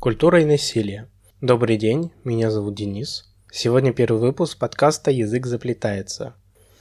Культура 0.00 0.40
и 0.40 0.44
насилие. 0.44 1.08
Добрый 1.40 1.76
день, 1.76 2.12
меня 2.22 2.52
зовут 2.52 2.76
Денис. 2.76 3.34
Сегодня 3.50 3.92
первый 3.92 4.20
выпуск 4.20 4.56
подкаста 4.56 5.10
«Язык 5.10 5.44
заплетается». 5.44 6.36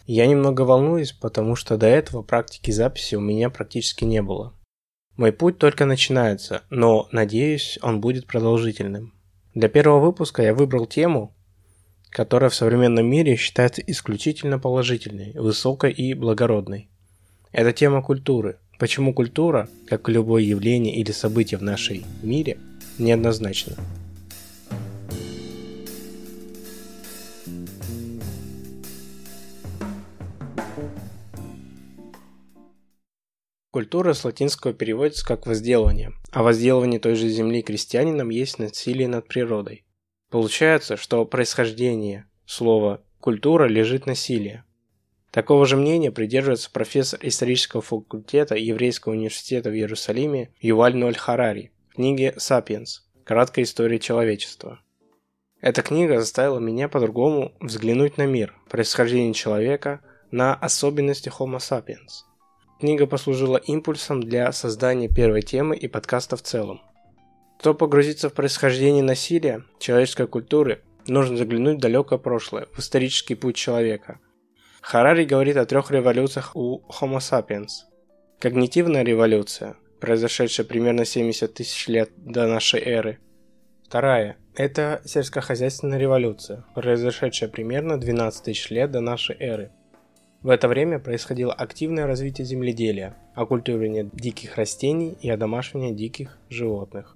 Я 0.06 0.28
немного 0.28 0.62
волнуюсь, 0.62 1.14
потому 1.14 1.56
что 1.56 1.78
до 1.78 1.88
этого 1.88 2.22
практики 2.22 2.70
записи 2.70 3.16
у 3.16 3.20
меня 3.20 3.50
практически 3.50 4.04
не 4.06 4.22
было. 4.22 4.54
Мой 5.16 5.32
путь 5.32 5.58
только 5.58 5.86
начинается, 5.86 6.62
но, 6.70 7.10
надеюсь, 7.12 7.80
он 7.82 8.02
будет 8.02 8.28
продолжительным. 8.28 9.16
Для 9.56 9.68
первого 9.68 10.00
выпуска 10.00 10.44
я 10.44 10.54
выбрал 10.54 10.86
тему, 10.86 11.36
которая 12.12 12.52
в 12.52 12.56
современном 12.56 13.08
мире 13.08 13.36
считается 13.36 13.82
исключительно 13.82 14.60
положительной, 14.60 15.34
высокой 15.34 15.92
и 15.92 16.14
благородной. 16.14 16.92
Это 17.52 17.74
тема 17.74 18.04
культуры. 18.04 18.60
Почему 18.78 19.12
культура, 19.12 19.68
как 19.88 20.08
любое 20.08 20.44
явление 20.44 20.96
или 20.98 21.12
событие 21.12 21.58
в 21.58 21.64
нашей 21.64 22.06
мире– 22.22 22.60
неоднозначно. 23.00 23.76
Культура 33.72 34.14
с 34.14 34.26
латинского 34.26 34.74
переводится 34.74 35.24
как 35.24 35.46
«возделывание», 35.46 36.12
а 36.32 36.42
возделывание 36.42 37.00
той 37.00 37.14
же 37.14 37.30
земли 37.30 37.62
крестьянином 37.62 38.30
есть 38.30 38.58
насилие 38.58 39.08
над 39.08 39.28
природой. 39.28 39.86
Получается, 40.32 40.98
что 40.98 41.24
происхождение 41.26 42.26
слова 42.48 43.04
«культура» 43.20 43.68
лежит 43.68 44.08
насилие. 44.08 44.64
Такого 45.30 45.68
же 45.68 45.78
мнения 45.78 46.12
придерживается 46.12 46.72
профессор 46.72 47.20
исторического 47.22 47.84
факультета 47.84 48.56
Еврейского 48.56 49.14
университета 49.14 49.70
в 49.70 49.74
Иерусалиме 49.74 50.50
Юваль 50.60 50.96
Ноль 50.96 51.16
Харари 51.16 51.72
книге 51.98 52.36
«Сапиенс. 52.38 53.10
Краткая 53.24 53.66
история 53.66 53.98
человечества». 53.98 54.80
Эта 55.62 55.82
книга 55.82 56.20
заставила 56.20 56.60
меня 56.60 56.88
по-другому 56.88 57.54
взглянуть 57.60 58.20
на 58.20 58.28
мир, 58.28 58.54
происхождение 58.70 59.34
человека, 59.34 60.02
на 60.30 60.54
особенности 60.54 61.30
Homo 61.30 61.58
sapiens. 61.58 62.22
Книга 62.80 63.08
послужила 63.08 63.58
импульсом 63.58 64.22
для 64.22 64.52
создания 64.52 65.08
первой 65.08 65.42
темы 65.42 65.76
и 65.76 65.88
подкаста 65.88 66.38
в 66.38 66.44
целом. 66.44 66.82
Чтобы 67.60 67.80
погрузиться 67.80 68.30
в 68.30 68.34
происхождение 68.34 69.02
насилия, 69.02 69.64
человеческой 69.80 70.28
культуры, 70.28 70.84
нужно 71.08 71.36
заглянуть 71.36 71.78
в 71.78 71.82
далекое 71.82 72.20
прошлое, 72.20 72.68
в 72.74 72.78
исторический 72.78 73.34
путь 73.34 73.56
человека. 73.56 74.20
Харари 74.82 75.26
говорит 75.26 75.58
о 75.58 75.66
трех 75.66 75.90
революциях 75.90 76.56
у 76.56 76.84
Homo 76.90 77.18
sapiens. 77.18 77.88
Когнитивная 78.38 79.02
революция, 79.02 79.78
произошедшая 80.00 80.66
примерно 80.66 81.06
70 81.06 81.54
тысяч 81.54 81.88
лет 81.88 82.12
до 82.18 82.48
нашей 82.48 82.82
эры. 82.82 83.20
Вторая– 83.84 84.38
это 84.56 85.02
сельскохозяйственная 85.06 85.98
революция, 85.98 86.66
произошедшая 86.76 87.50
примерно 87.50 88.00
12 88.00 88.44
тысяч 88.44 88.70
лет 88.70 88.92
до 88.92 89.00
нашей 89.00 89.36
эры. 89.40 89.72
В 90.42 90.50
это 90.50 90.68
время 90.68 91.00
происходило 91.00 91.54
активное 91.54 92.06
развитие 92.06 92.46
земледелия, 92.46 93.16
оккультуривание 93.34 94.10
диких 94.14 94.58
растений 94.58 95.18
и 95.22 95.30
одомашивание 95.30 95.94
диких 95.94 96.38
животных. 96.50 97.16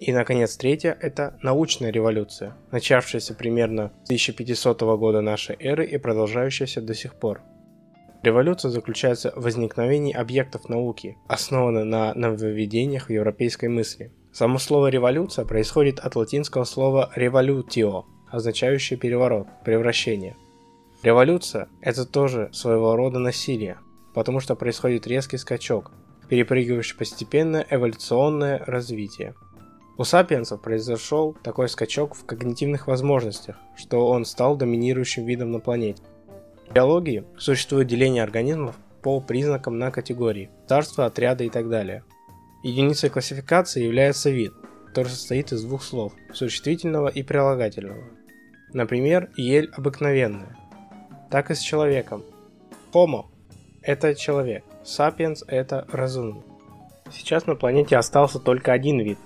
И, 0.00 0.12
наконец, 0.12 0.56
третья– 0.56 0.96
это 1.00 1.38
научная 1.42 1.90
революция, 1.90 2.56
начавшаяся 2.70 3.34
примерно 3.34 3.92
с 4.04 4.06
1500 4.06 4.80
года 4.98 5.20
нашей 5.20 5.56
эры 5.58 5.86
и 5.86 5.98
продолжающаяся 5.98 6.80
до 6.80 6.94
сих 6.94 7.14
пор– 7.14 7.42
Революция 8.24 8.70
заключается 8.70 9.34
в 9.36 9.42
возникновении 9.42 10.14
объектов 10.14 10.70
науки, 10.70 11.18
основанных 11.26 11.84
на 11.84 12.14
нововведениях 12.14 13.08
в 13.08 13.12
европейской 13.12 13.68
мысли. 13.68 14.12
Само 14.32 14.58
слово 14.58 14.86
«революция» 14.86 15.44
происходит 15.44 15.98
от 15.98 16.16
латинского 16.16 16.64
слова 16.64 17.12
«revolutio», 17.14 18.06
означающее 18.30 18.98
переворот, 18.98 19.46
превращение. 19.62 20.36
Революция– 21.02 21.68
это 21.82 22.06
тоже 22.06 22.48
своего 22.54 22.96
рода 22.96 23.18
насилие, 23.18 23.76
потому 24.14 24.40
что 24.40 24.54
происходит 24.54 25.06
резкий 25.06 25.36
скачок, 25.36 25.90
перепрыгивающий 26.30 26.96
постепенное 26.96 27.66
эволюционное 27.68 28.64
развитие. 28.64 29.34
У 29.98 30.04
сапиенсов 30.04 30.62
произошел 30.62 31.36
такой 31.42 31.68
скачок 31.68 32.14
в 32.14 32.24
когнитивных 32.24 32.86
возможностях, 32.86 33.56
что 33.76 34.08
он 34.08 34.24
стал 34.24 34.56
доминирующим 34.56 35.26
видом 35.26 35.52
на 35.52 35.60
планете. 35.60 36.02
В 36.68 36.72
биологии 36.72 37.24
существует 37.38 37.86
деление 37.86 38.22
организмов 38.22 38.76
по 39.02 39.20
признакам 39.20 39.78
на 39.78 39.90
категории, 39.90 40.50
царства, 40.66 41.06
отряда 41.06 41.44
и 41.44 41.50
так 41.50 41.68
далее. 41.68 42.04
Единицей 42.62 43.10
классификации 43.10 43.84
является 43.84 44.30
вид, 44.30 44.52
который 44.86 45.08
состоит 45.08 45.52
из 45.52 45.62
двух 45.62 45.82
слов– 45.82 46.14
существительного 46.32 47.08
и 47.08 47.22
прилагательного. 47.22 48.02
Например, 48.72 49.30
ель 49.36 49.70
обыкновенная. 49.76 50.56
Так 51.30 51.50
и 51.50 51.54
с 51.54 51.60
человеком. 51.60 52.24
Homo– 52.92 53.26
это 53.82 54.14
человек, 54.14 54.64
sapiens– 54.84 55.44
это 55.46 55.86
разумный. 55.92 56.42
Сейчас 57.12 57.46
на 57.46 57.54
планете 57.54 57.96
остался 57.96 58.38
только 58.38 58.72
один 58.72 59.00
вид. 59.00 59.18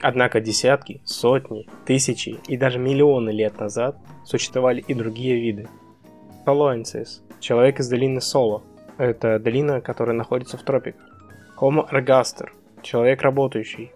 Однако 0.00 0.40
десятки, 0.40 1.00
сотни, 1.04 1.68
тысячи 1.86 2.40
и 2.48 2.56
даже 2.56 2.80
миллионы 2.80 3.30
лет 3.30 3.60
назад 3.60 3.96
существовали 4.24 4.80
и 4.80 4.94
другие 4.94 5.40
виды– 5.40 5.68
Солоенсис– 6.44 7.22
человек 7.40 7.78
из 7.78 7.88
долины 7.88 8.20
Соло. 8.20 8.62
Это 8.98 9.38
долина, 9.38 9.80
которая 9.80 10.16
находится 10.16 10.56
в 10.56 10.62
тропиках. 10.62 11.00
Homo 11.60 11.88
ergaster– 11.88 12.48
человек 12.82 13.22
работающий. 13.22 13.92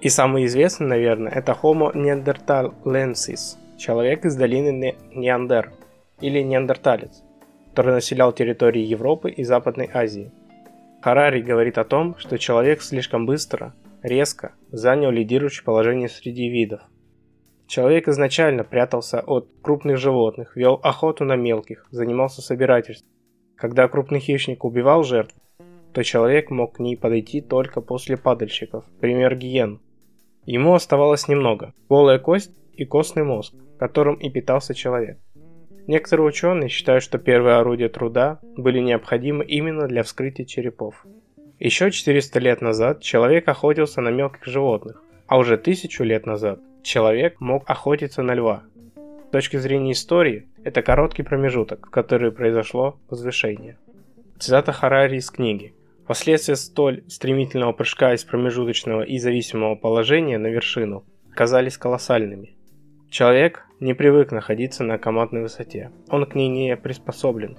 И 0.00 0.08
самый 0.08 0.46
известный, 0.46 0.86
наверное, 0.86 1.30
это 1.30 1.52
Homo 1.52 1.92
neanderthalensis– 1.92 3.58
человек 3.78 4.24
из 4.24 4.34
долины 4.34 4.96
Неандер 5.14 5.72
или 6.22 6.40
неандерталец, 6.40 7.22
который 7.70 7.92
населял 7.92 8.32
территории 8.32 8.82
Европы 8.82 9.30
и 9.30 9.44
Западной 9.44 9.90
Азии. 9.92 10.32
Харари 11.02 11.42
говорит 11.42 11.76
о 11.76 11.84
том, 11.84 12.16
что 12.18 12.38
человек 12.38 12.80
слишком 12.80 13.26
быстро, 13.26 13.74
резко 14.02 14.52
занял 14.72 15.10
лидирующее 15.10 15.64
положение 15.64 16.08
среди 16.08 16.48
видов– 16.48 16.80
Человек 17.70 18.08
изначально 18.08 18.64
прятался 18.64 19.20
от 19.20 19.48
крупных 19.62 19.96
животных, 19.96 20.56
вел 20.56 20.80
охоту 20.82 21.24
на 21.24 21.36
мелких, 21.36 21.86
занимался 21.92 22.42
собирательством. 22.42 23.08
Когда 23.54 23.86
крупный 23.86 24.18
хищник 24.18 24.64
убивал 24.64 25.04
жертв, 25.04 25.36
то 25.92 26.02
человек 26.02 26.50
мог 26.50 26.74
к 26.74 26.78
ней 26.80 26.96
подойти 26.96 27.40
только 27.40 27.80
после 27.80 28.16
падальщиков, 28.16 28.84
пример 29.00 29.36
гиен. 29.36 29.80
Ему 30.46 30.74
оставалось 30.74 31.28
немного– 31.28 31.72
голая 31.88 32.18
кость 32.18 32.50
и 32.72 32.84
костный 32.84 33.22
мозг, 33.22 33.54
которым 33.78 34.16
и 34.16 34.28
питался 34.30 34.74
человек. 34.74 35.20
Некоторые 35.86 36.26
ученые 36.26 36.70
считают, 36.70 37.04
что 37.04 37.18
первые 37.18 37.54
орудия 37.54 37.88
труда 37.88 38.40
были 38.56 38.80
необходимы 38.80 39.44
именно 39.44 39.86
для 39.86 40.02
вскрытия 40.02 40.44
черепов. 40.44 41.06
Еще 41.60 41.92
400 41.92 42.36
лет 42.40 42.62
назад 42.62 43.00
человек 43.00 43.46
охотился 43.46 44.00
на 44.00 44.08
мелких 44.08 44.44
животных, 44.44 45.04
а 45.28 45.38
уже 45.38 45.56
тысячу 45.56 46.02
лет 46.02 46.26
назад 46.26 46.58
человек 46.82 47.40
мог 47.40 47.68
охотиться 47.68 48.22
на 48.22 48.34
льва. 48.34 48.64
С 49.28 49.30
точки 49.30 49.56
зрения 49.58 49.92
истории, 49.92 50.48
это 50.64 50.82
короткий 50.82 51.22
промежуток, 51.22 51.86
в 51.86 51.90
который 51.90 52.32
произошло 52.32 52.98
возвышение. 53.08 53.78
Цитата 54.38 54.72
Харари 54.72 55.18
из 55.18 55.30
книги. 55.30 55.74
Последствия 56.06 56.56
столь 56.56 57.04
стремительного 57.08 57.72
прыжка 57.72 58.14
из 58.14 58.24
промежуточного 58.24 59.02
и 59.02 59.18
зависимого 59.18 59.76
положения 59.76 60.38
на 60.38 60.48
вершину 60.48 61.04
казались 61.32 61.78
колоссальными. 61.78 62.56
Человек 63.10 63.66
не 63.78 63.94
привык 63.94 64.32
находиться 64.32 64.82
на 64.82 64.98
командной 64.98 65.42
высоте, 65.42 65.90
он 66.08 66.26
к 66.26 66.34
ней 66.34 66.48
не 66.48 66.76
приспособлен. 66.76 67.56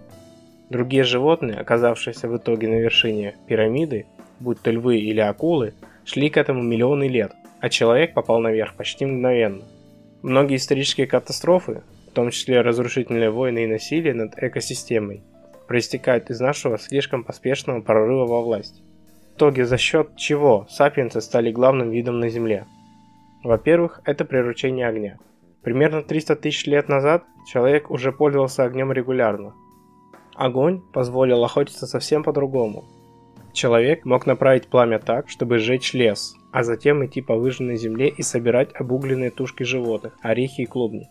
Другие 0.70 1.04
животные, 1.04 1.58
оказавшиеся 1.58 2.28
в 2.28 2.38
итоге 2.38 2.68
на 2.68 2.76
вершине 2.76 3.36
пирамиды, 3.48 4.06
будь 4.40 4.62
то 4.62 4.72
львы 4.72 4.98
или 4.98 5.20
акулы, 5.20 5.74
шли 6.06 6.30
к 6.30 6.38
этому 6.38 6.62
миллионы 6.62 7.08
лет, 7.08 7.34
а 7.62 7.70
человек 7.70 8.14
попал 8.14 8.40
наверх 8.40 8.76
почти 8.76 9.06
мгновенно. 9.06 9.64
Многие 10.24 10.58
исторические 10.58 11.08
катастрофы, 11.08 11.84
в 12.10 12.12
том 12.14 12.32
числе 12.32 12.62
разрушительные 12.62 13.30
войны 13.30 13.64
и 13.64 13.68
насилие 13.68 14.14
над 14.16 14.34
экосистемой, 14.38 15.22
проистекают 15.68 16.30
из 16.32 16.40
нашего 16.40 16.78
слишком 16.80 17.24
поспешного 17.24 17.82
прорыва 17.82 18.26
во 18.26 18.42
власть. 18.42 18.82
В 19.34 19.38
итоге 19.38 19.66
за 19.66 19.78
счет 19.78 20.16
чего 20.18 20.68
сапиенсы 20.70 21.22
стали 21.22 21.52
главным 21.52 21.92
видом 21.92 22.20
на 22.20 22.30
Земле? 22.30 22.66
Во-первых, 23.44 24.02
это 24.06 24.26
приручение 24.26 24.88
огня. 24.88 25.18
Примерно 25.64 26.02
300 26.02 26.36
тысяч 26.38 26.66
лет 26.66 26.90
назад 26.90 27.24
человек 27.52 27.92
уже 27.92 28.12
пользовался 28.12 28.64
огнем 28.64 28.92
регулярно. 28.92 29.54
Огонь 30.36 30.82
позволил 30.94 31.44
охотиться 31.44 31.86
совсем 31.86 32.24
по-другому. 32.24 32.86
Человек 33.54 34.06
мог 34.06 34.26
направить 34.26 34.68
пламя 34.68 34.98
так, 35.00 35.30
чтобы 35.30 35.60
сжечь 35.60 35.94
лес, 35.94 36.36
а 36.52 36.64
затем 36.64 37.06
идти 37.06 37.22
по 37.22 37.36
выжженной 37.36 37.78
земле 37.78 38.10
и 38.10 38.22
собирать 38.22 38.70
обугленные 38.74 39.32
тушки 39.32 39.64
животных, 39.64 40.14
орехи 40.22 40.62
и 40.62 40.66
клубни. 40.66 41.10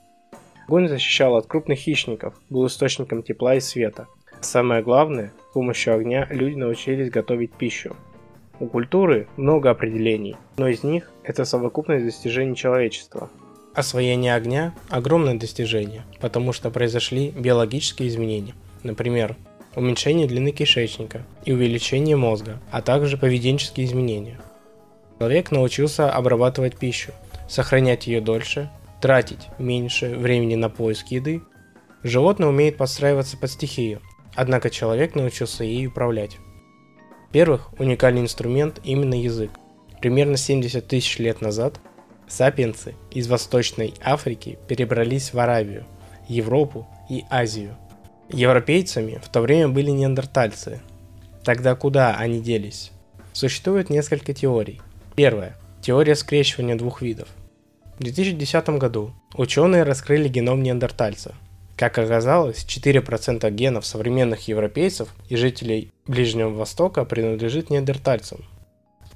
Огонь 0.66 0.88
защищал 0.88 1.36
от 1.36 1.46
крупных 1.46 1.78
хищников, 1.78 2.34
был 2.48 2.66
источником 2.66 3.22
тепла 3.22 3.56
и 3.56 3.60
света. 3.60 4.06
Самое 4.40 4.82
главное, 4.82 5.32
с 5.50 5.54
помощью 5.54 5.94
огня 5.94 6.26
люди 6.30 6.54
научились 6.54 7.10
готовить 7.10 7.52
пищу. 7.52 7.96
У 8.60 8.66
культуры 8.66 9.26
много 9.36 9.70
определений, 9.70 10.36
но 10.58 10.68
из 10.68 10.84
них 10.84 11.10
это 11.24 11.44
совокупность 11.44 12.04
достижений 12.04 12.54
человечества. 12.54 13.30
Освоение 13.74 14.34
огня– 14.34 14.74
огромное 14.88 15.34
достижение, 15.34 16.02
потому 16.20 16.52
что 16.52 16.70
произошли 16.70 17.30
биологические 17.30 18.08
изменения. 18.08 18.54
Например, 18.82 19.36
уменьшение 19.74 20.26
длины 20.26 20.52
кишечника 20.52 21.24
и 21.44 21.52
увеличение 21.52 22.16
мозга, 22.16 22.60
а 22.70 22.82
также 22.82 23.16
поведенческие 23.16 23.86
изменения. 23.86 24.40
Человек 25.20 25.50
научился 25.50 26.10
обрабатывать 26.10 26.78
пищу, 26.78 27.12
сохранять 27.46 28.06
ее 28.06 28.22
дольше, 28.22 28.70
тратить 29.02 29.48
меньше 29.58 30.16
времени 30.16 30.54
на 30.54 30.70
поиск 30.70 31.08
еды. 31.08 31.42
Животное 32.02 32.48
умеет 32.48 32.78
подстраиваться 32.78 33.36
под 33.36 33.50
стихию, 33.50 34.00
однако 34.34 34.70
человек 34.70 35.14
научился 35.14 35.62
ей 35.62 35.88
управлять. 35.88 36.38
Во-первых, 37.26 37.70
уникальный 37.78 38.22
инструмент 38.22 38.80
именно 38.82 39.12
язык. 39.12 39.50
Примерно 40.00 40.38
70 40.38 40.88
тысяч 40.88 41.18
лет 41.18 41.42
назад 41.42 41.80
сапиенсы 42.26 42.94
из 43.10 43.28
Восточной 43.28 43.92
Африки 44.02 44.58
перебрались 44.68 45.34
в 45.34 45.38
Аравию, 45.38 45.84
Европу 46.28 46.88
и 47.10 47.24
Азию. 47.28 47.76
Европейцами 48.30 49.20
в 49.22 49.28
то 49.28 49.42
время 49.42 49.68
были 49.68 49.90
неандертальцы. 49.90 50.80
Тогда 51.44 51.74
куда 51.74 52.16
они 52.16 52.40
делись? 52.40 52.90
Существует 53.34 53.90
несколько 53.90 54.32
теорий. 54.32 54.80
Первая. 55.22 55.54
Теория 55.82 56.14
скрещивания 56.16 56.76
двух 56.76 57.02
видов. 57.02 57.28
В 57.98 58.02
2010 58.02 58.70
году 58.78 59.12
ученые 59.34 59.82
раскрыли 59.82 60.28
геном 60.28 60.62
неандертальца– 60.62 61.34
как 61.76 61.98
оказалось, 61.98 62.64
4% 62.64 63.50
генов 63.50 63.84
современных 63.84 64.48
европейцев 64.48 65.14
и 65.28 65.36
жителей 65.36 65.90
Ближнего 66.06 66.48
Востока 66.48 67.04
принадлежит 67.04 67.68
неандертальцам. 67.68 68.46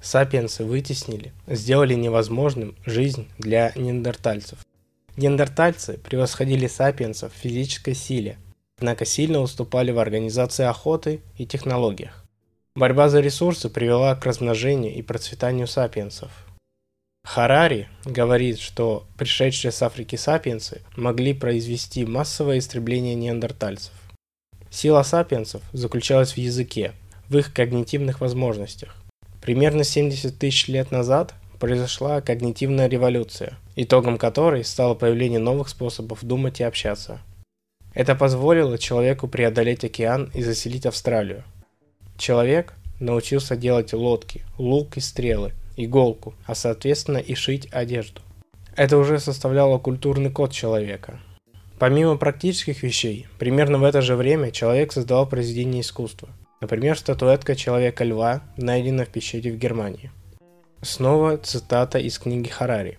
Сапиенсы 0.02 0.62
вытеснили, 0.62 1.32
сделали 1.46 1.94
невозможным 1.94 2.76
жизнь 2.84 3.26
для 3.38 3.72
неандертальцев. 3.74 4.58
Неандертальцы 5.16 5.96
превосходили 5.96 6.66
сапиенсов 6.66 7.32
в 7.32 7.38
физической 7.38 7.94
силе, 7.94 8.36
однако 8.76 9.06
сильно 9.06 9.40
уступали 9.40 9.90
в 9.90 9.98
организации 9.98 10.64
охоты 10.64 11.22
и 11.38 11.46
технологиях. 11.46 12.23
Борьба 12.76 13.08
за 13.08 13.20
ресурсы 13.20 13.68
привела 13.68 14.16
к 14.16 14.26
размножению 14.26 14.92
и 14.94 15.02
процветанию 15.02 15.68
сапиенсов. 15.68 16.32
Харари 17.22 17.88
говорит, 18.04 18.58
что 18.58 19.06
пришедшие 19.16 19.70
с 19.70 19.80
Африки 19.80 20.16
сапиенсы 20.16 20.82
могли 20.96 21.34
произвести 21.34 22.04
массовое 22.04 22.58
истребление 22.58 23.14
неандертальцев. 23.14 23.92
Сила 24.70 25.04
сапиенсов 25.04 25.62
заключалась 25.72 26.32
в 26.32 26.38
языке, 26.38 26.94
в 27.28 27.38
их 27.38 27.54
когнитивных 27.54 28.20
возможностях. 28.20 28.96
Примерно 29.40 29.84
70 29.84 30.36
тысяч 30.36 30.66
лет 30.66 30.90
назад 30.90 31.32
произошла 31.60 32.20
когнитивная 32.20 32.88
революция, 32.88 33.56
итогом 33.76 34.18
которой 34.18 34.64
стало 34.64 34.94
появление 34.94 35.38
новых 35.38 35.68
способов 35.68 36.24
думать 36.24 36.58
и 36.58 36.64
общаться. 36.64 37.20
Это 37.94 38.16
позволило 38.16 38.78
человеку 38.78 39.28
преодолеть 39.28 39.84
океан 39.84 40.32
и 40.34 40.42
заселить 40.42 40.86
Австралию. 40.86 41.44
Человек 42.16 42.74
научился 43.00 43.56
делать 43.56 43.92
лодки, 43.92 44.42
лук 44.58 44.96
и 44.96 45.00
стрелы– 45.00 45.52
иголку, 45.76 46.34
а 46.46 46.54
соответственно 46.54 47.18
и 47.18 47.34
шить 47.34 47.68
одежду. 47.72 48.20
Это 48.76 48.98
уже 48.98 49.18
составляло 49.18 49.78
культурный 49.78 50.30
код 50.30 50.52
человека. 50.52 51.20
Помимо 51.78 52.16
практических 52.16 52.82
вещей, 52.82 53.26
примерно 53.38 53.78
в 53.78 53.84
это 53.84 54.00
же 54.00 54.16
время 54.16 54.50
человек 54.50 54.92
создавал 54.92 55.26
произведения 55.28 55.80
искусства. 55.80 56.28
Например, 56.60 56.96
статуэтка 56.96 57.56
Человека-льва, 57.56 58.42
найдена 58.56 59.04
в 59.04 59.08
пещере 59.08 59.52
в 59.52 59.58
Германии. 59.58 60.10
Снова 60.82 61.36
цитата 61.36 61.98
из 61.98 62.18
книги 62.18 62.48
Харари. 62.48 62.98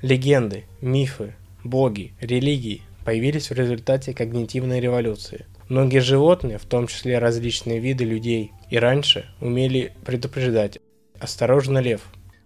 Легенды, 0.00 0.64
мифы, 0.80 1.34
боги, 1.62 2.14
религии 2.20 2.82
появились 3.04 3.50
в 3.50 3.54
результате 3.54 4.14
когнитивной 4.14 4.80
революции. 4.80 5.46
Многие 5.72 6.00
животные, 6.00 6.58
в 6.58 6.66
том 6.66 6.86
числе 6.86 7.18
различные 7.18 7.78
виды 7.78 8.04
людей, 8.04 8.52
и 8.68 8.76
раньше 8.76 9.24
умели 9.40 9.94
предупреждать 10.04 10.80
«Осторожно, 11.18 11.78
лев!» 11.78 12.02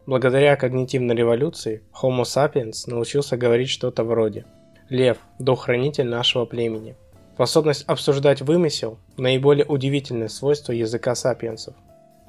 Благодаря 0.07 0.55
когнитивной 0.55 1.17
революции 1.17 1.83
Homo 2.01 2.23
sapiens 2.23 2.85
научился 2.87 3.37
говорить 3.37 3.69
что-то 3.69 4.05
вроде 4.05 4.45
«Лев– 4.91 5.19
дух-хранитель 5.41 6.07
нашего 6.07 6.45
племени». 6.45 6.95
Способность 7.35 7.83
обсуждать 7.89 8.43
вымысел– 8.43 8.97
наиболее 9.17 9.67
удивительное 9.67 10.29
свойство 10.29 10.71
языка 10.71 11.17
сапиенсов. 11.17 11.75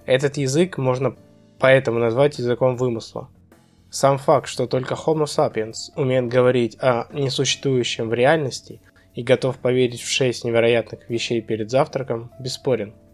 Этот 0.08 0.38
язык 0.38 0.80
можно 0.80 1.16
поэтому 1.60 2.00
назвать 2.00 2.40
языком 2.40 2.76
вымысла. 2.76 3.30
Сам 3.92 4.18
факт, 4.18 4.48
что 4.48 4.66
только 4.66 4.96
Homo 4.96 5.26
sapiens 5.26 5.92
умеет 5.96 6.28
говорить 6.28 6.76
о 6.82 7.06
несуществующем 7.14 8.10
в 8.10 8.16
реальности 8.16 8.82
и 9.18 9.24
готов 9.24 9.58
поверить 9.58 10.02
в 10.02 10.10
шесть 10.10 10.46
невероятных 10.46 11.10
вещей 11.10 11.42
перед 11.42 11.70
завтраком, 11.70 12.32
бесспорен– 12.40 12.94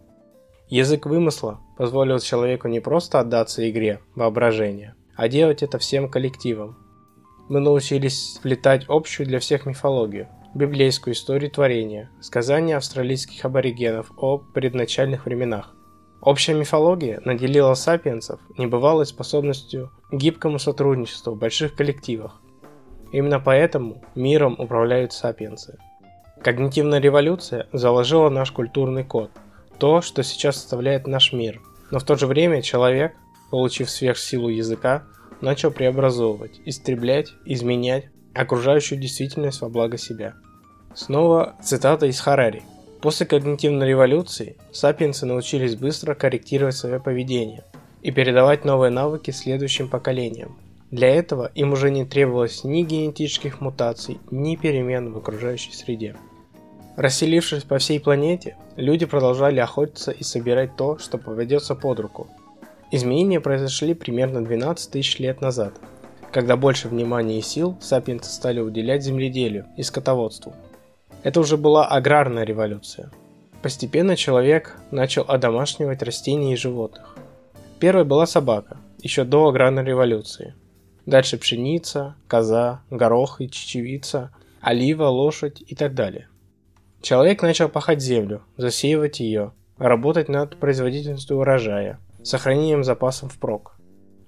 Язык 0.73 1.05
вымысла 1.05 1.59
позволил 1.77 2.17
человеку 2.17 2.67
не 2.67 2.79
просто 2.79 3.19
отдаться 3.19 3.69
игре 3.69 3.99
воображения, 4.15 4.95
а 5.15 5.27
делать 5.27 5.61
это 5.61 5.77
всем 5.77 6.09
коллективом. 6.09 6.77
Мы 7.47 7.59
научились 7.59 8.35
сплетать 8.35 8.85
общую 8.87 9.27
для 9.27 9.37
всех 9.39 9.67
мифологию, 9.67 10.29
библейскую 10.55 11.13
историю 11.13 11.51
творения, 11.51 12.09
сказания 12.21 12.77
австралийских 12.77 13.45
аборигенов 13.45 14.11
о 14.17 14.39
предначальных 14.39 15.27
временах. 15.27 15.75
Общая 16.21 16.55
мифология 16.55 17.21
наделила 17.23 17.75
сапиенсов 17.75 18.39
небывалой 18.57 19.05
способностью 19.05 19.91
к 20.09 20.15
гибкому 20.15 20.57
сотрудничеству 20.57 21.35
в 21.35 21.37
больших 21.37 21.75
коллективах. 21.75 22.41
Именно 23.11 23.39
поэтому 23.39 24.01
миром 24.15 24.55
управляют 24.57 25.13
сапиенсы. 25.13 25.77
Когнитивная 26.43 26.99
революция 26.99 27.67
заложила 27.71 28.29
наш 28.29 28.51
культурный 28.51 29.05
код– 29.05 29.31
то, 29.79 30.01
что 30.01 30.23
сейчас 30.23 30.57
составляет 30.57 31.07
наш 31.07 31.31
мир. 31.31 31.61
Но 31.89 31.99
в 31.99 32.03
то 32.03 32.17
же 32.17 32.27
время 32.27 32.61
человек, 32.61 33.13
получив 33.49 33.89
сверхсилу 33.89 34.49
языка, 34.49 35.03
начал 35.39 35.71
преобразовывать, 35.71 36.59
истреблять, 36.65 37.29
изменять 37.45 38.09
окружающую 38.33 38.99
действительность 38.99 39.61
во 39.61 39.69
благо 39.69 39.97
себя. 39.97 40.33
Снова 40.93 41.55
цитата 41.63 42.07
из 42.07 42.19
Харари. 42.19 42.63
После 43.01 43.25
когнитивной 43.25 43.87
революции 43.87 44.57
сапиенсы 44.73 45.25
научились 45.25 45.77
быстро 45.77 46.13
корректировать 46.13 46.75
свое 46.75 46.99
поведение 46.99 47.63
и 48.01 48.11
передавать 48.11 48.65
новые 48.65 48.91
навыки 48.91 49.31
следующим 49.31 49.87
поколениям. 49.87 50.57
Для 50.91 51.07
этого 51.07 51.51
им 51.55 51.71
уже 51.71 51.89
не 51.89 52.03
требовалось 52.05 52.65
ни 52.65 52.83
генетических 52.83 53.61
мутаций, 53.61 54.19
ни 54.29 54.57
перемен 54.57 55.13
в 55.13 55.17
окружающей 55.17 55.71
среде. 55.71 56.17
Расселившись 56.95 57.63
по 57.63 57.79
всей 57.79 57.99
планете, 57.99 58.55
люди 58.75 59.05
продолжали 59.05 59.59
охотиться 59.59 60.11
и 60.11 60.23
собирать 60.23 60.75
то, 60.75 60.99
что 60.99 61.17
поведется 61.17 61.73
под 61.73 61.99
руку. 61.99 62.27
Изменения 62.91 63.39
произошли 63.39 63.95
примерно 63.95 64.43
12 64.43 64.91
тысяч 64.91 65.17
лет 65.17 65.41
назад, 65.41 65.73
когда 66.31 66.55
больше 66.55 66.87
внимания 66.87 67.39
и 67.39 67.41
сил 67.41 67.75
сапиенсы 67.81 68.31
стали 68.31 68.59
уделять 68.59 69.01
земледелию 69.01 69.65
и 69.75 69.81
скотоводству. 69.81 70.53
Это 71.23 71.39
уже 71.39 71.57
была 71.57 71.87
аграрная 71.87 72.43
революция. 72.43 73.09
Постепенно 73.63 74.15
человек 74.15 74.77
начал 74.91 75.23
одомашнивать 75.27 76.03
растения 76.03 76.53
и 76.53 76.57
животных. 76.57 77.15
Первой 77.79 78.03
была 78.03 78.27
собака, 78.27 78.77
еще 79.01 79.23
до 79.23 79.47
аграрной 79.47 79.83
революции. 79.83 80.53
Дальше 81.07 81.37
пшеница, 81.37 82.15
коза, 82.27 82.81
горох 82.91 83.41
и 83.41 83.49
чечевица, 83.49 84.31
олива, 84.61 85.05
лошадь 85.05 85.63
и 85.65 85.75
так 85.75 85.95
далее. 85.95 86.27
Человек 87.03 87.41
начал 87.41 87.67
пахать 87.67 88.01
землю, 88.01 88.43
засеивать 88.55 89.19
ее, 89.19 89.51
работать 89.77 90.29
над 90.29 90.55
производительностью 90.57 91.35
урожая, 91.35 91.99
сохранением 92.23 92.85
запасов 92.85 93.33
впрок. 93.33 93.75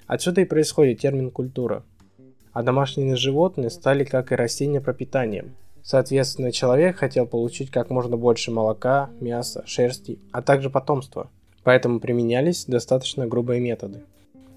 Отсюда 0.08 0.42
и 0.42 0.46
происходит 0.46 1.00
термин 1.00 1.32
«культура». 1.32 1.86
А 2.52 2.64
домашние 2.64 3.16
животные 3.16 3.70
стали, 3.70 4.04
как 4.04 4.34
и 4.34 4.36
растения, 4.36 4.82
пропитанием. 4.82 5.56
Соответственно, 5.84 6.52
человек 6.52 6.98
хотел 6.98 7.26
получить 7.26 7.72
как 7.72 7.90
можно 7.90 8.18
больше 8.18 8.52
молока, 8.52 9.10
мяса, 9.22 9.64
шерсти, 9.66 10.20
а 10.34 10.42
также 10.42 10.70
потомства. 10.70 11.32
Поэтому 11.64 12.02
применялись 12.02 12.66
достаточно 12.66 13.26
грубые 13.26 13.62
методы. 13.62 14.04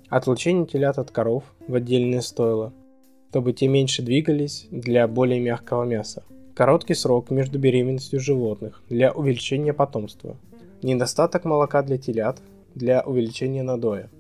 Отлучение 0.09 0.67
телят 0.67 0.99
от 0.99 1.13
коров 1.13 1.45
в 1.69 1.75
отдельные 1.77 2.23
стойла, 2.23 2.73
чтобы 3.31 3.53
те 3.53 3.69
меньше 3.69 4.03
двигались 4.03 4.67
для 4.73 5.07
более 5.07 5.39
мягкого 5.39 5.85
мяса. 5.85 6.25
Короткий 6.59 6.95
срок 6.95 7.31
между 7.31 7.57
беременностью 7.61 8.19
животных 8.19 8.83
для 8.89 9.13
увеличения 9.13 9.73
потомства. 9.73 10.37
Недостаток 10.83 11.45
молока 11.45 11.83
для 11.83 11.99
телят 11.99 12.41
для 12.75 13.01
увеличения 13.03 13.63
надоя. 13.63 14.11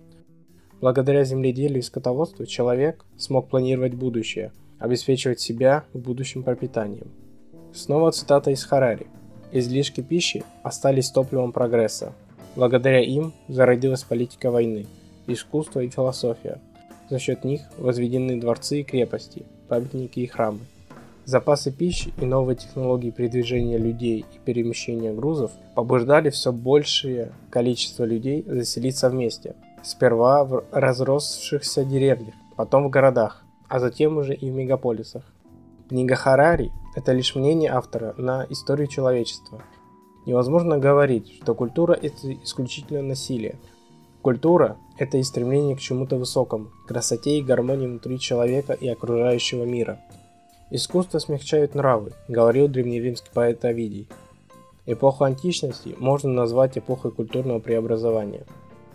Благодаря 0.80 1.24
земледелию 1.24 1.80
и 1.80 1.82
скотоводству 1.82 2.46
человек 2.46 3.04
смог 3.16 3.48
планировать 3.48 3.94
будущее, 3.94 4.52
обеспечивать 4.78 5.40
себя 5.40 5.82
в 5.92 5.98
будущем 5.98 6.44
пропитанием. 6.44 7.08
Снова 7.74 8.12
цитата 8.12 8.52
из 8.52 8.62
Харари. 8.62 9.08
Излишки 9.50 10.00
пищи 10.00 10.44
остались 10.62 11.10
топливом 11.10 11.50
прогресса. 11.50 12.12
Благодаря 12.54 13.00
им 13.00 13.32
зародилась 13.48 14.04
политика 14.04 14.52
войны, 14.52 14.86
искусство 15.26 15.80
и 15.80 15.88
философия. 15.88 16.60
За 17.10 17.18
счет 17.18 17.42
них 17.42 17.62
возведены 17.78 18.40
дворцы 18.40 18.82
и 18.82 18.84
крепости, 18.84 19.44
памятники 19.66 20.20
и 20.20 20.26
храмы. 20.28 20.60
Запасы 21.28 21.70
пищи 21.70 22.14
и 22.22 22.24
новые 22.24 22.56
технологии 22.56 23.10
передвижения 23.10 23.76
людей 23.76 24.24
и 24.32 24.38
перемещения 24.46 25.12
грузов 25.12 25.50
побуждали 25.74 26.30
все 26.30 26.52
большее 26.52 27.32
количество 27.50 28.04
людей 28.04 28.42
заселиться 28.46 29.10
вместе. 29.10 29.54
Сперва 29.82 30.44
в 30.44 30.64
разросшихся 30.72 31.84
деревнях, 31.84 32.32
потом 32.56 32.84
в 32.84 32.88
городах, 32.88 33.44
а 33.68 33.78
затем 33.78 34.16
уже 34.16 34.32
и 34.32 34.50
в 34.50 34.54
мегаполисах. 34.54 35.22
Книга 35.90 36.14
Харари– 36.14 36.72
это 36.96 37.12
лишь 37.12 37.34
мнение 37.34 37.72
автора 37.72 38.14
на 38.16 38.46
историю 38.48 38.88
человечества. 38.88 39.60
Невозможно 40.24 40.78
говорить, 40.78 41.42
что 41.42 41.54
культура– 41.54 41.92
это 42.02 42.32
исключительно 42.42 43.02
насилие. 43.02 43.56
Культура– 44.22 44.78
это 44.98 45.18
и 45.18 45.22
стремление 45.22 45.76
к 45.76 45.80
чему-то 45.80 46.16
высокому, 46.16 46.70
красоте 46.86 47.36
и 47.36 47.42
гармонии 47.42 47.86
внутри 47.86 48.18
человека 48.18 48.72
и 48.72 48.88
окружающего 48.88 49.64
мира. 49.64 50.00
Искусство 50.70 51.18
смягчает 51.18 51.74
нравы, 51.74 52.12
говорил 52.28 52.68
древнеримский 52.68 53.30
поэт 53.32 53.64
Овидий. 53.64 54.08
Эпоху 54.86 55.24
античности 55.24 55.94
можно 55.98 56.30
назвать 56.30 56.78
эпохой 56.78 57.10
культурного 57.10 57.58
преобразования. 57.58 58.44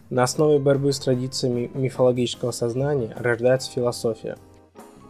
На 0.10 0.24
основе 0.24 0.60
борьбы 0.60 0.94
с 0.94 1.00
традициями 1.00 1.72
мифологического 1.74 2.52
сознания 2.52 3.16
рождается 3.18 3.72
философия– 3.72 4.38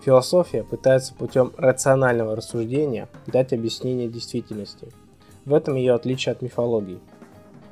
Философия 0.03 0.63
пытается 0.63 1.13
путем 1.13 1.53
рационального 1.55 2.36
рассуждения 2.36 3.08
дать 3.25 3.53
объяснение 3.53 4.10
действительности. 4.10 4.89
В 5.46 5.53
этом 5.53 5.75
ее 5.75 5.93
отличие 5.93 6.34
от 6.34 6.41
мифологии. 6.41 7.00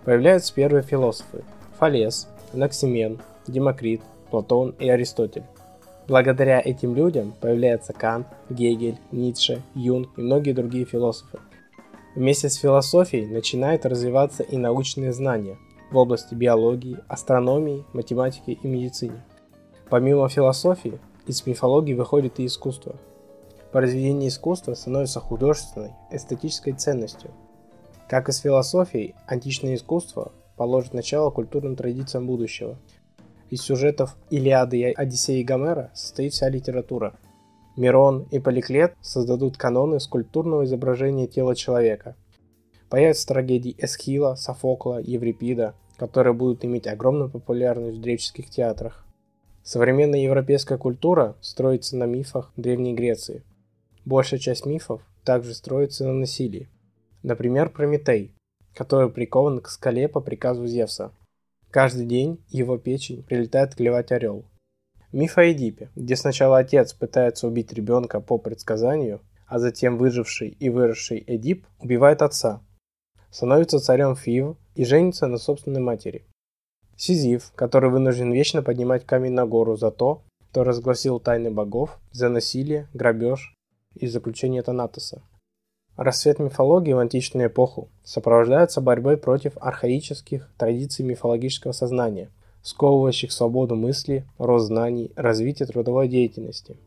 Появляются 0.05 0.53
первые 0.53 0.81
философы– 0.81 1.43
Фалес, 1.79 2.29
Анаксимен, 2.53 3.19
Демокрит, 3.47 4.01
Платон 4.29 4.73
и 4.79 4.87
Аристотель. 4.87 5.43
Благодаря 6.07 6.61
этим 6.63 6.95
людям 6.95 7.33
появляются 7.39 7.93
Кант, 7.93 8.27
Гегель, 8.49 8.97
Ницше, 9.11 9.61
Юнг 9.75 10.09
и 10.17 10.21
многие 10.21 10.53
другие 10.53 10.85
философы. 10.85 11.39
Вместе 12.15 12.49
с 12.49 12.55
философией 12.55 13.27
начинают 13.27 13.85
развиваться 13.85 14.43
и 14.43 14.57
научные 14.57 15.13
знания 15.13 15.57
в 15.91 15.97
области 15.97 16.33
биологии, 16.33 16.97
астрономии, 17.07 17.85
математики 17.93 18.57
и 18.61 18.67
медицины. 18.67 19.21
Помимо 19.89 20.27
философии, 20.27 20.99
из 21.27 21.45
мифологии 21.45 21.93
выходит 21.93 22.39
и 22.39 22.45
искусство. 22.45 22.95
Произведение 23.71 24.29
искусства 24.29 24.73
становится 24.73 25.19
художественной, 25.19 25.93
эстетической 26.11 26.73
ценностью. 26.73 27.31
Как 28.09 28.27
и 28.27 28.31
с 28.33 28.39
философией, 28.39 29.15
античное 29.27 29.75
искусство 29.75 30.33
положит 30.57 30.93
начало 30.93 31.29
культурным 31.29 31.75
традициям 31.75 32.27
будущего. 32.27 32.77
Из 33.51 33.63
сюжетов 33.63 34.15
Илиады 34.29 34.79
и 34.79 34.93
Одиссеи 34.93 35.43
Гомера 35.43 35.91
состоит 35.93 36.31
вся 36.31 36.47
литература. 36.47 37.19
Мирон 37.75 38.25
и 38.31 38.39
Поликлет 38.39 38.95
создадут 39.01 39.57
каноны 39.57 39.99
скульптурного 39.99 40.63
изображения 40.63 41.27
тела 41.27 41.53
человека. 41.53 42.15
Появятся 42.89 43.27
трагедии 43.27 43.75
Эсхила, 43.77 44.35
Софокла, 44.35 45.01
Еврипида, 45.01 45.75
которые 45.97 46.33
будут 46.33 46.63
иметь 46.63 46.87
огромную 46.87 47.29
популярность 47.29 47.97
в 47.97 48.01
греческих 48.01 48.49
театрах. 48.49 49.05
Современная 49.63 50.21
европейская 50.21 50.77
культура 50.77 51.35
строится 51.41 51.97
на 51.97 52.05
мифах 52.05 52.53
Древней 52.55 52.93
Греции. 52.93 53.43
Большая 54.05 54.39
часть 54.39 54.65
мифов 54.65 55.01
также 55.25 55.53
строится 55.53 56.05
на 56.05 56.13
насилии. 56.13 56.69
Например, 57.21 57.69
Прометей, 57.69 58.33
который 58.73 59.09
прикован 59.09 59.59
к 59.59 59.67
скале 59.67 60.07
по 60.07 60.21
приказу 60.21 60.65
Зевса. 60.67 61.11
Каждый 61.71 62.05
день 62.05 62.43
его 62.49 62.77
печень 62.77 63.23
прилетает 63.23 63.75
клевать 63.75 64.11
орел. 64.11 64.43
Миф 65.13 65.37
о 65.37 65.49
Эдипе, 65.49 65.89
где 65.95 66.17
сначала 66.17 66.57
отец 66.57 66.93
пытается 66.93 67.47
убить 67.47 67.71
ребенка 67.71 68.19
по 68.19 68.37
предсказанию, 68.37 69.21
а 69.47 69.57
затем 69.57 69.97
выживший 69.97 70.49
и 70.49 70.69
выросший 70.69 71.23
Эдип 71.25 71.65
убивает 71.79 72.21
отца, 72.21 72.61
становится 73.29 73.79
царем 73.79 74.17
Фив 74.17 74.57
и 74.75 74.83
женится 74.83 75.27
на 75.27 75.37
собственной 75.37 75.79
матери. 75.79 76.25
Сизиф, 76.97 77.53
который 77.55 77.89
вынужден 77.89 78.33
вечно 78.33 78.61
поднимать 78.61 79.05
камень 79.05 79.31
на 79.31 79.45
гору 79.45 79.77
за 79.77 79.91
то, 79.91 80.23
кто 80.49 80.65
разгласил 80.65 81.21
тайны 81.21 81.51
богов, 81.51 81.99
за 82.11 82.27
насилие, 82.27 82.89
грабеж 82.93 83.55
и 83.95 84.07
заключение 84.07 84.61
Танатоса. 84.61 85.23
Рассвет 85.95 86.39
мифологии 86.39 86.93
в 86.93 86.99
античную 86.99 87.47
эпоху 87.47 87.89
сопровождается 88.03 88.81
борьбой 88.81 89.17
против 89.17 89.53
архаических 89.59 90.49
традиций 90.57 91.05
мифологического 91.05 91.73
сознания, 91.73 92.29
сковывающих 92.63 93.31
свободу 93.31 93.75
мысли, 93.75 94.25
рост 94.37 94.67
знаний, 94.67 95.11
развитие 95.15 95.67
трудовой 95.67 96.07
деятельности. 96.07 96.77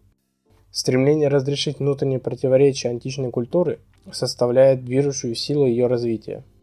Стремление 0.70 1.28
разрешить 1.28 1.78
внутренние 1.78 2.18
противоречия 2.18 2.88
античной 2.88 3.30
культуры 3.30 3.78
составляет 4.10 4.84
движущую 4.84 5.34
силу 5.34 5.66
ее 5.66 5.86
развития– 5.86 6.42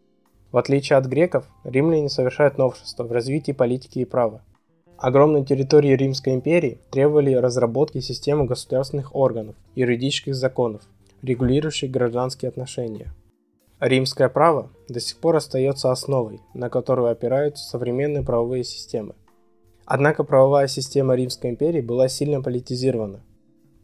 в 0.51 0.57
отличие 0.57 0.97
от 0.97 1.05
греков, 1.05 1.45
римляне 1.63 2.09
совершают 2.09 2.57
новшества 2.57 3.05
в 3.05 3.11
развитии 3.11 3.53
политики 3.53 3.99
и 3.99 4.05
права. 4.05 4.41
Огромные 4.97 5.45
территории 5.45 5.95
Римской 5.95 6.33
империи 6.33 6.79
требовали 6.91 7.33
разработки 7.33 8.01
системы 8.01 8.45
государственных 8.45 9.15
органов, 9.15 9.55
юридических 9.75 10.35
законов, 10.35 10.81
регулирующих 11.21 11.91
гражданские 11.91 12.49
отношения. 12.49 13.13
Римское 13.79 14.29
право 14.29 14.71
до 14.87 14.99
сих 14.99 15.17
пор 15.17 15.37
остается 15.37 15.91
основой, 15.91 16.39
на 16.53 16.69
которую 16.69 17.09
опираются 17.09 17.67
современные 17.67 18.23
правовые 18.23 18.63
системы. 18.63 19.15
Однако 19.85 20.23
правовая 20.23 20.67
система 20.67 21.15
Римской 21.15 21.49
империи 21.49 21.81
была 21.81 22.07
сильно 22.07 22.41
политизирована, 22.41 23.21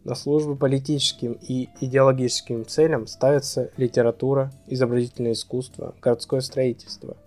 на 0.07 0.15
службу 0.15 0.55
политическим 0.55 1.33
и 1.33 1.67
идеологическим 1.81 2.65
целям 2.65 3.07
ставится 3.07 3.71
литература, 3.75 4.53
изобразительное 4.65 5.33
искусство, 5.33 5.95
городское 6.01 6.39
строительство. 6.39 7.17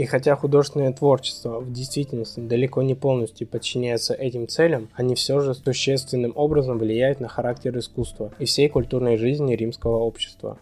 И 0.00 0.06
хотя 0.06 0.34
художественное 0.34 0.94
творчество 0.94 1.60
в 1.60 1.70
действительности 1.74 2.40
далеко 2.40 2.80
не 2.80 2.94
полностью 2.94 3.46
подчиняется 3.46 4.14
этим 4.14 4.48
целям, 4.48 4.88
они 4.94 5.14
все 5.14 5.40
же 5.40 5.54
существенным 5.54 6.32
образом 6.36 6.78
влияют 6.78 7.20
на 7.20 7.28
характер 7.28 7.76
искусства 7.76 8.32
и 8.38 8.46
всей 8.46 8.70
культурной 8.70 9.18
жизни 9.18 9.54
римского 9.54 9.98
общества. 9.98 10.56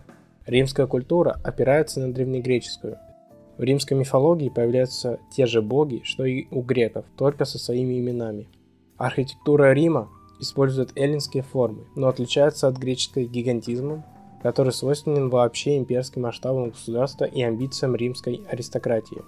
Римская 0.45 0.88
культура 0.88 1.40
опирается 1.45 2.00
на 2.00 2.12
древнегреческую. 2.12 2.99
В 3.59 3.62
римской 3.62 3.97
мифологии 3.97 4.49
появляются 4.49 5.21
те 5.30 5.47
же 5.47 5.62
боги, 5.62 6.00
что 6.02 6.25
и 6.25 6.49
у 6.50 6.62
греков, 6.62 7.04
только 7.16 7.45
со 7.45 7.61
своими 7.61 8.00
именами. 8.00 8.49
Архитектура 8.97 9.73
Рима 9.73 10.09
используют 10.40 10.90
эллинские 10.97 11.45
формы, 11.45 11.85
но 11.95 12.09
отличаются 12.09 12.66
от 12.66 12.76
греческой 12.76 13.26
гигантизмом, 13.26 14.02
который 14.42 14.73
свойственен 14.73 15.28
вообще 15.28 15.76
имперским 15.78 16.23
масштабам 16.23 16.71
государства 16.71 17.25
и 17.25 17.42
амбициям 17.42 17.95
римской 17.95 18.45
аристократии. 18.49 19.23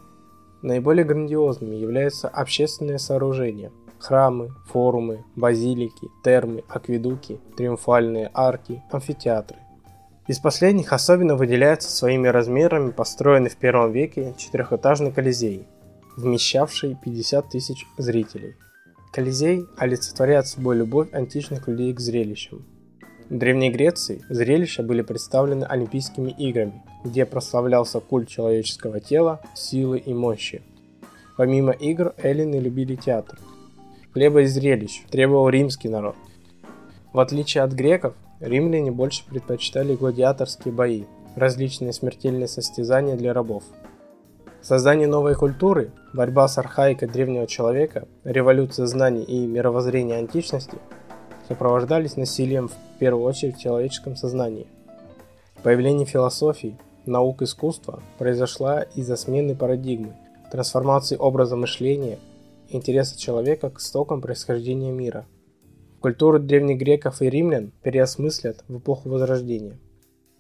Наиболее 0.63 1.05
грандиозными 1.05 1.77
являются 1.77 2.29
общественные 2.29 2.99
сооружения– 2.99 3.73
храмы, 3.99 4.53
форумы, 4.67 5.25
базилики, 5.37 6.09
термы, 6.23 6.65
акведуки, 6.69 7.41
триумфальные 7.57 8.31
арки, 8.35 8.83
амфитеатры. 8.91 9.59
Из 10.27 10.39
последних 10.39 10.93
особенно 10.93 11.35
выделяется 11.35 11.91
своими 11.91 12.29
размерами 12.29 12.91
построенный 12.91 13.51
в 13.51 13.57
первом 13.57 13.93
веке 13.93 14.35
четырехэтажный 14.37 15.13
Колизей, 15.13 15.67
вмещавший 16.17 16.97
50 17.03 17.49
тысяч 17.49 17.87
зрителей– 17.99 18.57
Колизей 19.13 19.67
олицетворяет 19.77 20.47
собой 20.47 20.77
любовь 20.77 21.09
античных 21.13 21.67
людей 21.67 21.93
к 21.93 21.99
зрелищам. 21.99 22.65
В 23.31 23.39
Древней 23.39 23.71
Греции 23.71 24.23
зрелища 24.29 24.83
были 24.83 25.03
представлены 25.03 25.65
Олимпийскими 25.65 26.31
играми, 26.31 26.83
где 27.05 27.25
прославлялся 27.25 28.01
культ 28.01 28.29
человеческого 28.29 28.99
тела, 28.99 29.41
силы 29.55 29.99
и 29.99 30.13
мощи. 30.13 30.63
Помимо 31.37 31.71
игр, 31.71 32.13
эллины 32.19 32.57
любили 32.57 32.97
театр. 32.97 33.39
Хлеба 34.13 34.43
и 34.43 34.47
зрелищ 34.47 35.05
требовал 35.11 35.49
римский 35.49 35.89
народ. 35.89 36.17
В 37.13 37.21
отличие 37.21 37.63
от 37.63 37.73
греков, 37.73 38.15
римляне 38.41 38.91
больше 38.91 39.25
предпочитали 39.25 39.95
гладиаторские 39.95 40.75
бои, 40.75 41.05
различные 41.37 41.93
смертельные 41.93 42.49
состязания 42.49 43.17
для 43.17 43.33
рабов– 43.33 43.63
Создание 44.63 45.09
новой 45.09 45.35
культуры, 45.35 45.91
борьба 46.13 46.47
с 46.47 46.59
архаикой 46.59 47.09
древнего 47.09 47.47
человека, 47.47 48.07
революция 48.25 48.85
знаний 48.85 49.23
и 49.23 49.47
мировоззрения 49.47 50.19
античности 50.19 50.77
сопровождались 51.51 52.17
насилием 52.17 52.69
в 52.69 52.77
первую 53.01 53.25
очередь 53.25 53.57
в 53.57 53.61
человеческом 53.61 54.15
сознании. 54.15 54.69
Появление 55.65 56.07
философии, 56.07 56.79
наук 57.07 57.43
искусства 57.43 58.05
произошла 58.19 58.83
из-за 58.95 59.17
смены 59.17 59.57
парадигмы, 59.57 60.15
трансформации 60.53 61.17
образа 61.17 61.57
мышления, 61.57 62.19
интереса 62.69 63.19
человека 63.19 63.69
к 63.69 63.81
истокам 63.81 64.21
происхождения 64.21 64.93
мира. 64.93 65.27
Культуру 65.99 66.39
древних 66.39 66.79
греков 66.79 67.21
и 67.21 67.29
римлян 67.29 67.73
переосмыслят 67.83 68.63
в 68.69 68.79
эпоху 68.79 69.09
Возрождения. 69.09 69.77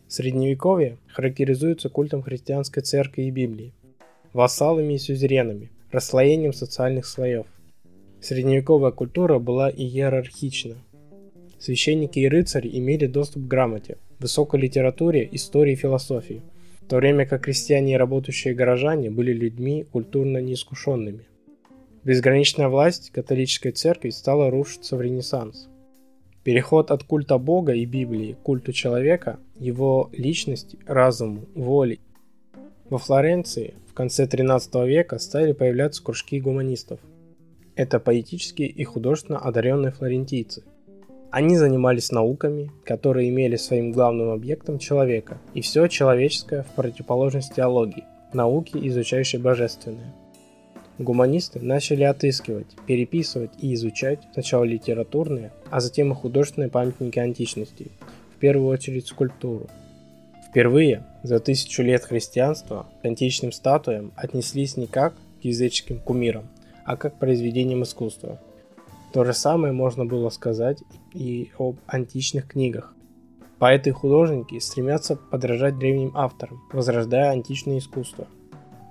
Средневековье 0.06 0.96
характеризуется 1.08 1.88
культом 1.88 2.22
христианской 2.22 2.84
церкви 2.84 3.22
и 3.22 3.32
Библии. 3.32 3.74
вассалами 4.32 4.92
и 4.92 4.98
сюзеренами, 4.98 5.72
расслоением 5.90 6.52
социальных 6.52 7.04
слоев. 7.04 7.46
Средневековая 8.20 8.92
культура 8.92 9.40
была 9.40 9.68
иерархична. 9.68 10.76
Священники 11.60 12.18
и 12.18 12.26
рыцари 12.26 12.70
имели 12.72 13.06
доступ 13.06 13.44
к 13.44 13.46
грамоте, 13.46 13.98
высокой 14.18 14.60
литературе, 14.60 15.28
истории 15.30 15.74
и 15.74 15.76
философии, 15.76 16.42
в 16.80 16.86
то 16.86 16.96
время 16.96 17.26
как 17.26 17.42
крестьяне 17.42 17.92
и 17.92 17.96
работающие 17.96 18.54
горожане 18.54 19.10
были 19.10 19.34
людьми 19.34 19.84
культурно 19.84 20.38
неискушенными. 20.38 21.26
Безграничная 22.02 22.68
власть 22.68 23.10
католической 23.10 23.72
церкви 23.72 24.08
стала 24.08 24.50
рушиться 24.50 24.96
в 24.96 25.02
Ренессанс. 25.02 25.68
Переход 26.44 26.90
от 26.90 27.04
культа 27.04 27.36
Бога 27.36 27.74
и 27.74 27.84
Библии 27.84 28.32
к 28.32 28.38
культу 28.38 28.72
человека, 28.72 29.38
его 29.58 30.08
личности, 30.14 30.78
разуму, 30.86 31.44
воли. 31.54 32.00
Во 32.88 32.96
Флоренции 32.96 33.74
в 33.86 33.92
конце 33.92 34.26
13 34.26 34.74
века 34.86 35.18
стали 35.18 35.52
появляться 35.52 36.02
кружки 36.02 36.40
гуманистов. 36.40 37.00
Это 37.76 38.00
поэтические 38.00 38.68
и 38.68 38.82
художественно 38.84 39.38
одаренные 39.38 39.92
флорентийцы. 39.92 40.64
Они 41.30 41.56
занимались 41.56 42.10
науками, 42.10 42.72
которые 42.84 43.28
имели 43.28 43.54
своим 43.54 43.92
главным 43.92 44.30
объектом 44.30 44.80
человека, 44.80 45.38
и 45.54 45.60
все 45.60 45.86
человеческое 45.86 46.64
в 46.64 46.74
противоположность 46.74 47.54
теологии, 47.54 48.04
науки, 48.32 48.72
изучающей 48.74 49.38
божественное. 49.38 50.12
Гуманисты 50.98 51.60
начали 51.60 52.02
отыскивать, 52.02 52.66
переписывать 52.86 53.52
и 53.60 53.72
изучать 53.74 54.18
сначала 54.32 54.64
литературные, 54.64 55.52
а 55.70 55.80
затем 55.80 56.12
и 56.12 56.16
художественные 56.16 56.68
памятники 56.68 57.20
античности, 57.20 57.92
в 58.36 58.40
первую 58.40 58.68
очередь 58.68 59.06
скульптуру. 59.06 59.68
Впервые 60.48 61.04
за 61.22 61.38
тысячу 61.38 61.84
лет 61.84 62.02
христианства 62.02 62.86
к 63.02 63.04
античным 63.04 63.52
статуям 63.52 64.10
отнеслись 64.16 64.76
не 64.76 64.88
как 64.88 65.14
к 65.14 65.44
языческим 65.44 66.00
кумирам, 66.00 66.48
а 66.84 66.96
как 66.96 67.14
к 67.14 67.18
произведениям 67.18 67.84
искусства. 67.84 68.40
То 69.12 69.24
же 69.24 69.32
самое 69.32 69.72
можно 69.72 70.04
было 70.04 70.30
сказать 70.30 70.82
и 71.12 71.50
об 71.58 71.76
античных 71.86 72.46
книгах. 72.48 72.94
Поэты 73.58 73.90
и 73.90 73.92
художники 73.92 74.58
стремятся 74.58 75.16
подражать 75.16 75.78
древним 75.78 76.16
авторам, 76.16 76.62
возрождая 76.72 77.30
античное 77.30 77.78
искусство– 77.78 78.26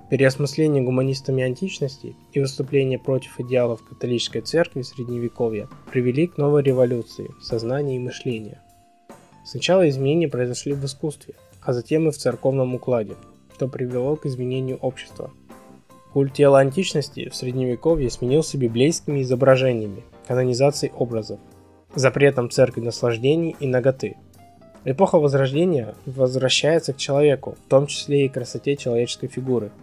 Переосмысление 0.10 0.82
гуманистами 0.82 1.44
античности 1.44 2.16
и 2.34 2.40
выступление 2.40 2.98
против 2.98 3.40
идеалов 3.40 3.84
католической 3.84 4.42
церкви 4.42 4.82
средневековья 4.82 5.70
привели 5.92 6.26
к 6.26 6.38
новой 6.38 6.64
революции 6.64 7.30
в 7.40 7.44
сознании 7.44 7.98
и 7.98 8.00
мышлении. 8.00 8.58
Сначала 9.46 9.88
изменения 9.88 10.28
произошли 10.28 10.74
в 10.74 10.84
искусстве, 10.84 11.36
а 11.62 11.74
затем 11.74 12.08
и 12.08 12.12
в 12.12 12.18
церковном 12.18 12.74
укладе, 12.74 13.18
что 13.54 13.68
привело 13.68 14.16
к 14.16 14.26
изменению 14.26 14.78
общества. 14.78 15.30
Культ 16.14 16.34
тела 16.34 16.60
античности 16.60 17.30
в 17.30 17.36
средневековье 17.36 18.10
сменился 18.10 18.58
библейскими 18.58 19.22
изображениями, 19.22 20.04
канонизацией 20.28 20.94
образов, 20.94 21.40
запретом 21.96 22.50
церкви 22.50 22.82
наслаждений 22.82 23.56
и 23.60 23.68
ноготы. 23.68 24.18
Эпоха 24.86 25.20
Возрождения 25.20 25.96
возвращается 26.06 26.94
к 26.94 26.98
человеку, 26.98 27.58
в 27.66 27.70
том 27.70 27.88
числе 27.88 28.26
и 28.26 28.30
красоте 28.30 28.76
человеческой 28.76 29.28
фигуры– 29.28 29.72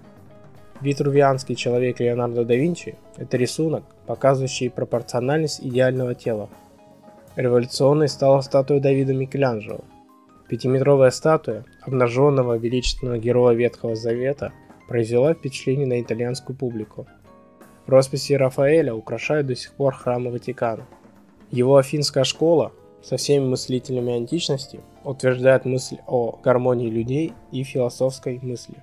Витрувианский 0.81 1.55
человек 1.55 2.01
Леонардо 2.01 2.45
да 2.45 2.55
Винчи– 2.55 2.97
это 3.17 3.37
рисунок, 3.37 3.85
показывающий 4.07 4.71
пропорциональность 4.71 5.61
идеального 5.61 6.15
тела. 6.15 6.51
Революционной 7.35 8.09
стала 8.09 8.41
статуя 8.43 8.81
Давида 8.81 9.15
Микеланджело. 9.15 9.81
Пятиметровая 10.49 11.11
статуя 11.11 11.65
обнаженного 11.83 12.57
величественного 12.59 13.19
героя 13.19 13.55
Ветхого 13.55 13.97
Завета 13.97 14.53
произвела 14.89 15.35
впечатление 15.35 15.87
на 15.87 16.01
итальянскую 16.01 16.57
публику. 16.57 17.07
Росписи 17.87 18.33
Рафаэля 18.33 18.95
украшают 18.95 19.47
до 19.47 19.55
сих 19.55 19.73
пор 19.73 19.95
храмы 19.95 20.31
Ватикана. 20.31 20.87
Его 21.51 21.77
афинская 21.77 22.25
школа 22.25 22.73
со 23.03 23.17
всеми 23.17 23.45
мыслителями 23.45 24.17
античности 24.17 24.81
утверждает 25.05 25.65
мысль 25.65 25.99
о 26.07 26.39
гармонии 26.43 26.91
людей 26.91 27.33
и 27.53 27.63
философской 27.63 28.41
мысли. 28.43 28.75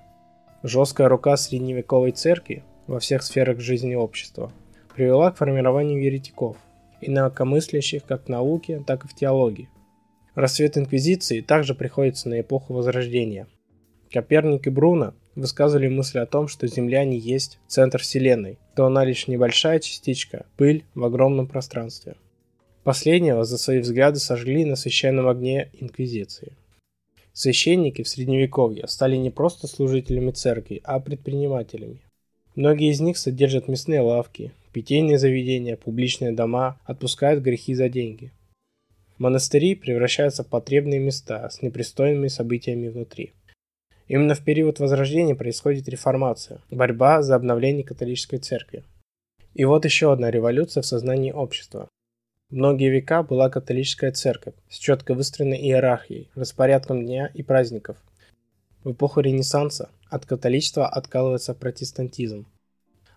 Жесткая 0.63 1.09
рука 1.09 1.35
средневековой 1.35 2.11
церкви 2.11 2.63
во 2.87 2.99
всех 2.99 3.23
сферах 3.23 3.59
жизни 3.59 3.95
общества 3.95 4.51
привела 4.95 5.31
к 5.31 5.37
формированию 5.37 6.01
еретиков, 6.01 6.55
инакомыслящих 7.01 8.05
как 8.05 8.25
в 8.25 8.29
науке, 8.29 8.81
так 8.87 9.03
и 9.03 9.07
в 9.09 9.13
теологии. 9.13 9.69
Расцвет 10.35 10.77
инквизиции 10.77 11.41
также 11.41 11.75
приходится 11.75 12.29
на 12.29 12.39
эпоху 12.39 12.73
Возрождения. 12.73 13.47
Коперник 14.09 14.67
и 14.67 14.69
Бруно 14.69 15.13
высказывали 15.35 15.87
мысль 15.87 16.19
о 16.19 16.25
том, 16.25 16.47
что 16.47 16.67
Земля 16.67 17.05
не 17.05 17.17
есть 17.17 17.59
центр 17.67 18.01
Вселенной, 18.01 18.57
то 18.75 18.85
она 18.85 19.05
лишь 19.05 19.27
небольшая 19.27 19.79
частичка, 19.79 20.45
пыль 20.57 20.83
в 20.95 21.03
огромном 21.03 21.47
пространстве. 21.47 22.15
Последнего 22.83 23.43
за 23.45 23.57
свои 23.57 23.79
взгляды 23.79 24.19
сожгли 24.19 24.65
на 24.65 24.75
священном 24.75 25.27
огне 25.27 25.69
Инквизиции. 25.73 26.53
Священники 27.31 28.03
в 28.03 28.09
Средневековье 28.09 28.87
стали 28.87 29.15
не 29.15 29.31
просто 29.31 29.67
служителями 29.67 30.31
церкви, 30.31 30.81
а 30.83 30.99
предпринимателями. 30.99 32.01
Многие 32.55 32.91
из 32.91 32.99
них 32.99 33.17
содержат 33.17 33.67
мясные 33.67 34.01
лавки, 34.01 34.51
питейные 34.73 35.17
заведения, 35.17 35.75
публичные 35.75 36.31
дома, 36.31 36.79
отпускают 36.83 37.41
грехи 37.41 37.73
за 37.73 37.89
деньги. 37.89 38.31
Монастыри 39.17 39.75
превращаются 39.75 40.43
в 40.43 40.47
потребные 40.47 40.99
места 40.99 41.49
с 41.49 41.61
непристойными 41.61 42.27
событиями 42.27 42.89
внутри. 42.89 43.31
Именно 44.07 44.35
в 44.35 44.43
период 44.43 44.79
Возрождения 44.79 45.35
происходит 45.35 45.87
реформация, 45.87 46.59
борьба 46.69 47.21
за 47.21 47.35
обновление 47.35 47.83
католической 47.83 48.37
церкви. 48.37 48.83
И 49.53 49.65
вот 49.65 49.85
еще 49.85 50.11
одна 50.11 50.29
революция 50.29 50.81
в 50.81 50.85
сознании 50.85 51.31
общества. 51.31 51.87
Многие 52.49 52.89
века 52.89 53.23
была 53.23 53.49
католическая 53.49 54.11
церковь 54.11 54.55
с 54.69 54.77
четко 54.77 55.13
выстроенной 55.13 55.57
иерархией, 55.57 56.29
распорядком 56.35 57.05
дня 57.05 57.31
и 57.33 57.43
праздников. 57.43 57.97
В 58.83 58.91
эпоху 58.91 59.21
Ренессанса 59.21 59.89
от 60.09 60.25
католичества 60.25 60.87
откалывается 60.87 61.55
протестантизм. 61.55 62.45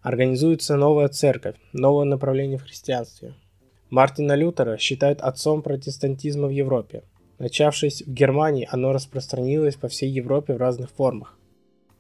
Организуется 0.03 0.77
новая 0.77 1.09
церковь, 1.09 1.57
новое 1.73 2.05
направление 2.05 2.59
в 2.59 2.63
христианстве. 2.63 3.35
Мартина 3.91 4.35
Лютера 4.35 4.79
считают 4.79 5.21
отцом 5.21 5.63
протестантизма 5.63 6.47
в 6.47 6.51
Европе. 6.51 7.03
Начавшись 7.39 8.03
в 8.03 8.13
Германии, 8.13 8.69
оно 8.71 8.93
распространилось 8.93 9.77
по 9.77 9.89
всей 9.89 10.11
Европе 10.11 10.55
в 10.55 10.59
разных 10.59 10.91
формах. 10.91 11.39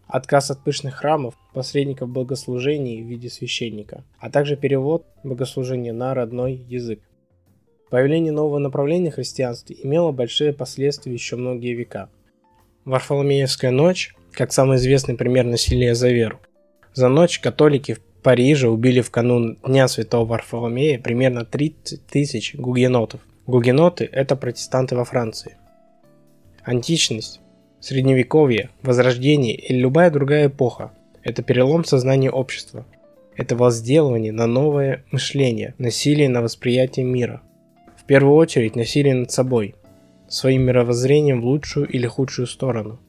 Отказ 0.06 0.50
от 0.50 0.62
пышных 0.62 0.94
храмов, 0.94 1.34
посредников 1.52 2.08
богослужений 2.08 3.02
в 3.02 3.06
виде 3.06 3.28
священника, 3.28 4.04
а 4.18 4.30
также 4.30 4.56
перевод 4.56 5.04
богослужения 5.24 5.92
на 5.92 6.14
родной 6.14 6.54
язык. 6.54 7.00
Появление 7.90 8.32
нового 8.32 8.58
направления 8.58 9.10
христианства 9.10 9.74
имело 9.74 10.12
большие 10.12 10.52
последствия 10.52 11.12
еще 11.12 11.36
многие 11.36 11.74
века. 11.74 12.08
Варфоломеевская 12.84 13.70
ночь, 13.70 14.14
как 14.32 14.52
самый 14.52 14.76
известный 14.76 15.16
пример 15.16 15.44
насилия 15.44 15.94
за 15.94 16.10
веру. 16.10 16.40
За 16.94 17.08
ночь 17.08 17.40
католики 17.40 17.94
в 17.94 18.00
Париже 18.22 18.68
убили 18.68 19.02
в 19.02 19.10
канун 19.10 19.58
Дня 19.64 19.86
Святого 19.86 20.24
Варфоломея 20.24 20.98
примерно 20.98 21.44
30 21.44 22.06
тысяч 22.06 22.54
гугенотов. 22.54 23.20
Гугеноты– 23.46 24.08
это 24.12 24.36
протестанты 24.36 24.96
во 24.96 25.04
Франции. 25.04 25.56
Античность, 26.62 27.40
Средневековье, 27.80 28.70
Возрождение 28.82 29.54
или 29.54 29.78
любая 29.78 30.10
другая 30.10 30.48
эпоха– 30.48 30.92
это 31.22 31.42
перелом 31.42 31.84
сознания 31.84 32.30
общества. 32.30 32.84
Это 33.36 33.54
возделывание 33.54 34.32
на 34.32 34.46
новое 34.46 35.04
мышление, 35.10 35.74
насилие 35.78 36.28
на 36.28 36.42
восприятие 36.42 37.04
мира 37.04 37.42
первую 38.06 38.36
очередь 38.36 38.76
насилие 38.76 39.14
над 39.14 39.30
собой, 39.30 39.74
своим 40.28 40.62
мировоззрением 40.62 41.42
в 41.42 41.46
лучшую 41.46 41.88
или 41.88 42.06
худшую 42.06 42.46
сторону. 42.46 43.00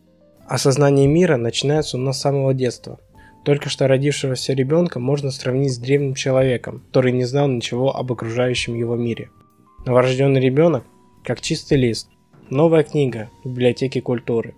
Осознание 0.47 1.07
мира 1.07 1.37
начинается 1.37 1.97
у 1.97 1.99
нас 1.99 2.17
с 2.17 2.21
самого 2.21 2.53
детства. 2.53 2.99
Только 3.43 3.69
что 3.69 3.87
родившегося 3.87 4.53
ребенка 4.53 4.99
можно 4.99 5.31
сравнить 5.31 5.73
с 5.73 5.77
древним 5.77 6.15
человеком, 6.15 6.83
который 6.87 7.11
не 7.11 7.25
знал 7.25 7.47
ничего 7.47 7.95
об 7.95 8.11
окружающем 8.11 8.75
его 8.75 8.95
мире. 8.95 9.29
Новорожденный 9.85 10.41
ребенок– 10.41 10.83
как 11.23 11.41
чистый 11.41 11.77
лист, 11.77 12.09
новая 12.49 12.83
книга 12.83 13.29
в 13.43 13.49
библиотеке 13.49 14.01
культуры. 14.01 14.55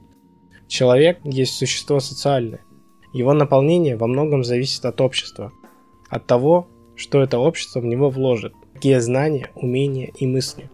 Человек 0.68 1.20
есть 1.24 1.56
существо 1.56 2.00
социальное. 2.00 2.62
Его 3.12 3.34
наполнение 3.34 3.96
во 3.96 4.06
многом 4.06 4.44
зависит 4.44 4.86
от 4.86 5.02
общества, 5.02 5.52
от 6.10 6.28
того, 6.28 6.68
что 6.96 7.22
это 7.22 7.40
общество 7.40 7.80
в 7.80 7.86
него 7.86 8.10
вложит 8.12 8.54
какие 8.74 9.00
знания, 9.00 9.50
умения 9.56 10.12
и 10.16 10.28
мысли. 10.28 10.70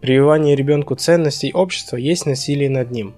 Прививание 0.00 0.56
ребенку 0.56 0.94
ценностей 0.94 1.52
общества 1.52 1.96
есть 1.96 2.24
насилие 2.24 2.70
над 2.70 2.90
ним. 2.90 3.12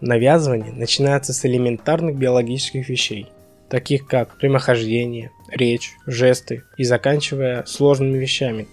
Навязывание 0.00 0.72
начинается 0.72 1.32
с 1.34 1.44
элементарных 1.44 2.16
биологических 2.16 2.88
вещей, 2.88 3.26
таких 3.68 4.06
как 4.06 4.38
прямохождение, 4.38 5.30
речь, 5.52 5.92
жесты 6.06 6.62
и 6.78 6.84
заканчивая 6.84 7.64
сложными 7.66 8.16
вещами, 8.16 8.66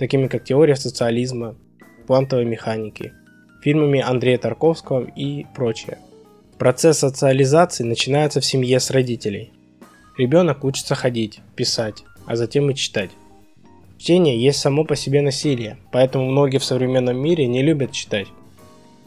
такими 0.00 0.28
как 0.28 0.44
теория 0.44 0.76
социализма, 0.76 1.56
квантовой 2.06 2.46
механики, 2.46 3.12
фильмами 3.62 4.00
Андрея 4.00 4.38
Тарковского 4.38 5.04
и 5.04 5.44
прочее. 5.54 5.98
Процесс 6.58 7.00
социализации 7.00 7.84
начинается 7.84 8.40
в 8.40 8.46
семье 8.46 8.80
с 8.80 8.90
родителей. 8.90 9.52
Ребенок 10.16 10.64
учится 10.64 10.94
ходить, 10.94 11.40
писать, 11.54 12.02
а 12.24 12.36
затем 12.36 12.70
и 12.70 12.74
читать. 12.74 13.10
Чтение 13.98 14.42
есть 14.42 14.58
само 14.58 14.84
по 14.86 14.96
себе 14.96 15.20
насилие, 15.20 15.76
поэтому 15.92 16.30
многие 16.30 16.56
в 16.56 16.64
современном 16.64 17.18
мире 17.18 17.46
не 17.46 17.62
любят 17.62 17.92
читать. 17.92 18.28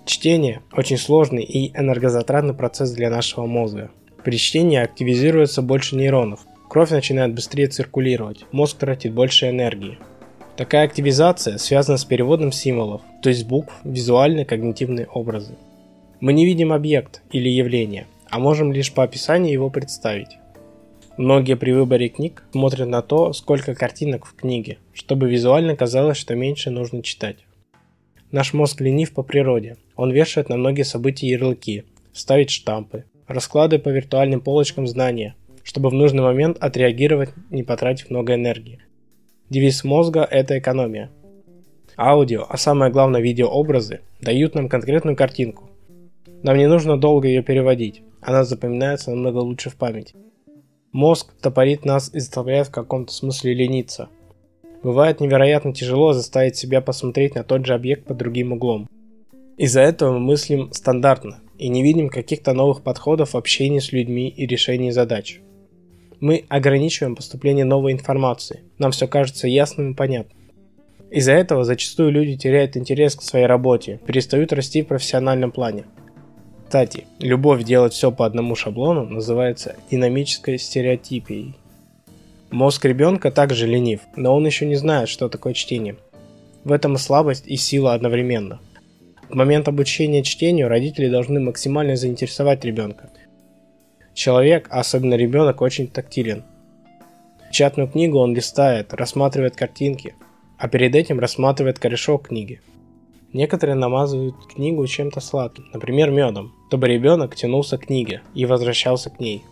Чтение– 0.05 0.61
очень 0.73 0.99
сложный 0.99 1.41
и 1.41 1.75
энергозатратный 1.75 2.53
процесс 2.53 2.91
для 2.91 3.09
нашего 3.09 3.47
мозга. 3.47 3.89
При 4.23 4.37
чтении 4.37 4.77
активизируется 4.77 5.63
больше 5.63 5.95
нейронов, 5.95 6.41
кровь 6.69 6.91
начинает 6.91 7.33
быстрее 7.33 7.65
циркулировать, 7.65 8.45
мозг 8.51 8.77
тратит 8.77 9.13
больше 9.13 9.49
энергии. 9.49 9.97
Такая 10.55 10.85
активизация 10.85 11.57
связана 11.57 11.97
с 11.97 12.05
переводом 12.05 12.51
символов, 12.51 13.01
то 13.23 13.29
есть 13.29 13.47
букв, 13.47 13.73
визуальные 13.83 14.45
когнитивные 14.45 15.07
образы. 15.07 15.55
Мы 16.19 16.31
не 16.33 16.45
видим 16.45 16.71
объект 16.71 17.23
или 17.31 17.49
явление, 17.49 18.05
а 18.29 18.37
можем 18.37 18.71
лишь 18.71 18.93
по 18.93 19.01
описанию 19.01 19.51
его 19.51 19.71
представить. 19.71 20.37
Многие 21.17 21.55
при 21.55 21.71
выборе 21.71 22.09
книг 22.09 22.43
смотрят 22.51 22.87
на 22.87 23.01
то, 23.01 23.33
сколько 23.33 23.73
картинок 23.73 24.27
в 24.27 24.35
книге, 24.35 24.77
чтобы 24.93 25.27
визуально 25.27 25.75
казалось, 25.75 26.17
что 26.17 26.35
меньше 26.35 26.69
нужно 26.69 27.01
читать. 27.01 27.37
Наш 28.31 28.53
мозг 28.53 28.79
ленив 28.81 29.11
по 29.13 29.23
природе. 29.23 29.77
Он 29.95 30.11
вешает 30.11 30.49
на 30.49 30.57
многие 30.57 30.83
события 30.83 31.27
ярлыки, 31.27 31.83
ставит 32.13 32.51
штампы, 32.51 33.05
раскладывает 33.27 33.83
по 33.83 33.89
виртуальным 33.89 34.41
полочкам 34.41 34.85
знания, 34.85 35.35
чтобы 35.63 35.89
в 35.89 35.93
нужный 35.93 36.21
момент 36.21 36.57
отреагировать, 36.59 37.31
не 37.49 37.63
потратив 37.63 38.11
много 38.11 38.35
энергии. 38.35 38.79
Девиз 39.53 39.83
мозга– 39.83 40.27
это 40.31 40.57
экономия. 40.57 41.11
Аудио, 41.95 42.43
а 42.49 42.57
самое 42.57 42.91
главное 42.91 43.21
видеообразы, 43.21 44.01
дают 44.19 44.55
нам 44.55 44.67
конкретную 44.67 45.15
картинку. 45.15 45.69
Нам 46.41 46.57
не 46.57 46.67
нужно 46.67 46.99
долго 46.99 47.27
ее 47.27 47.43
переводить, 47.43 48.01
она 48.19 48.45
запоминается 48.45 49.11
намного 49.11 49.37
лучше 49.37 49.69
в 49.69 49.75
памяти. 49.75 50.15
Мозг 50.91 51.33
топорит 51.39 51.85
нас 51.85 52.09
и 52.15 52.19
заставляет 52.19 52.69
в 52.69 52.71
каком-то 52.71 53.13
смысле 53.13 53.53
лениться– 53.53 54.09
Бывает 54.81 55.21
невероятно 55.21 55.71
тяжело 55.73 56.11
заставить 56.11 56.57
себя 56.57 56.81
посмотреть 56.81 57.35
на 57.35 57.43
тот 57.43 57.65
же 57.65 57.73
объект 57.73 58.05
под 58.05 58.17
другим 58.17 58.51
углом. 58.51 58.89
Из-за 59.57 59.81
этого 59.81 60.13
мы 60.13 60.19
мыслим 60.19 60.73
стандартно 60.73 61.39
и 61.57 61.69
не 61.69 61.83
видим 61.83 62.09
каких-то 62.09 62.53
новых 62.53 62.81
подходов 62.81 63.33
в 63.33 63.37
общении 63.37 63.79
с 63.79 63.93
людьми 63.93 64.27
и 64.27 64.45
решении 64.45 64.89
задач. 64.89 65.39
Мы 66.23 66.45
ограничиваем 66.47 67.17
поступление 67.17 67.65
новой 67.65 67.91
информации, 67.91 68.61
нам 68.77 68.91
все 68.91 69.09
кажется 69.09 69.45
ясным 69.45 69.91
и 69.91 69.93
понятным. 69.93 70.37
Из-за 71.11 71.33
этого 71.33 71.65
зачастую 71.65 72.11
люди 72.13 72.37
теряют 72.37 72.77
интерес 72.77 73.17
к 73.17 73.21
своей 73.21 73.45
работе, 73.45 73.99
перестают 74.07 74.53
расти 74.53 74.83
в 74.83 74.87
профессиональном 74.87 75.51
плане. 75.51 75.83
Кстати, 76.63 77.07
любовь 77.19 77.65
делать 77.65 77.91
все 77.91 78.09
по 78.09 78.25
одному 78.25 78.55
шаблону 78.55 79.03
называется 79.05 79.75
динамической 79.91 80.57
стереотипией. 80.59 81.55
Мозг 82.51 82.85
ребенка 82.85 83.29
также 83.29 83.67
ленив, 83.67 83.99
но 84.15 84.33
он 84.33 84.45
еще 84.45 84.65
не 84.65 84.75
знает, 84.75 85.09
что 85.09 85.27
такое 85.27 85.53
чтение. 85.53 85.97
В 86.63 86.71
этом 86.71 86.93
и 86.93 86.99
слабость, 86.99 87.47
и 87.47 87.57
сила 87.57 87.93
одновременно. 87.93 88.61
В 89.27 89.35
момент 89.35 89.67
обучения 89.67 90.23
чтению 90.23 90.69
родители 90.69 91.09
должны 91.09 91.41
максимально 91.41 91.97
заинтересовать 91.97 92.63
ребенка. 92.63 93.09
Человек, 94.13 94.67
а 94.69 94.79
особенно 94.79 95.15
ребенок, 95.15 95.61
очень 95.61 95.87
тактилен. 95.87 96.43
Печатную 97.49 97.87
книгу 97.89 98.17
он 98.17 98.35
листает, 98.35 98.93
рассматривает 98.93 99.55
картинки, 99.55 100.15
а 100.57 100.67
перед 100.67 100.95
этим 100.95 101.19
рассматривает 101.19 101.79
корешок 101.79 102.27
книги. 102.27 102.61
Некоторые 103.31 103.75
намазывают 103.75 104.35
книгу 104.53 104.85
чем-то 104.85 105.19
сладким, 105.19 105.65
например 105.73 106.11
медом, 106.11 106.53
чтобы 106.67 106.87
ребенок 106.87 107.35
тянулся 107.35 107.77
к 107.77 107.87
книге 107.87 108.21
и 108.33 108.45
возвращался 108.45 109.09
к 109.09 109.19
ней. 109.19 109.43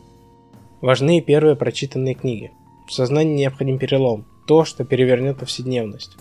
Важны 0.82 1.20
и 1.20 1.22
первые 1.22 1.56
прочитанные 1.56 2.16
книги– 2.16 2.52
в 2.92 2.94
сознании 2.94 3.36
необходим 3.36 3.80
перелом, 3.80 4.26
то, 4.48 4.66
что 4.66 4.84
перевернет 4.84 5.38
повседневность. 5.38 6.18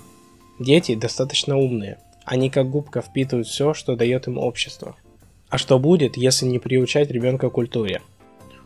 Дети 0.61 0.95
достаточно 0.95 1.59
умные, 1.59 1.99
они 2.25 2.49
как 2.49 2.71
губка 2.71 3.03
впитывают 3.03 3.49
все, 3.49 3.75
что 3.75 3.97
дает 3.97 4.29
им 4.29 4.39
общество. 4.39 4.95
А 5.49 5.59
что 5.59 5.81
будет, 5.81 6.17
если 6.17 6.47
не 6.47 6.61
приучать 6.61 7.11
ребенка 7.11 7.51
к 7.51 7.55
культуре? 7.55 8.03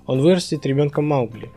Он 0.07 0.21
вырастет 0.21 0.67
ребенком 0.67 1.07
Маугли. 1.07 1.51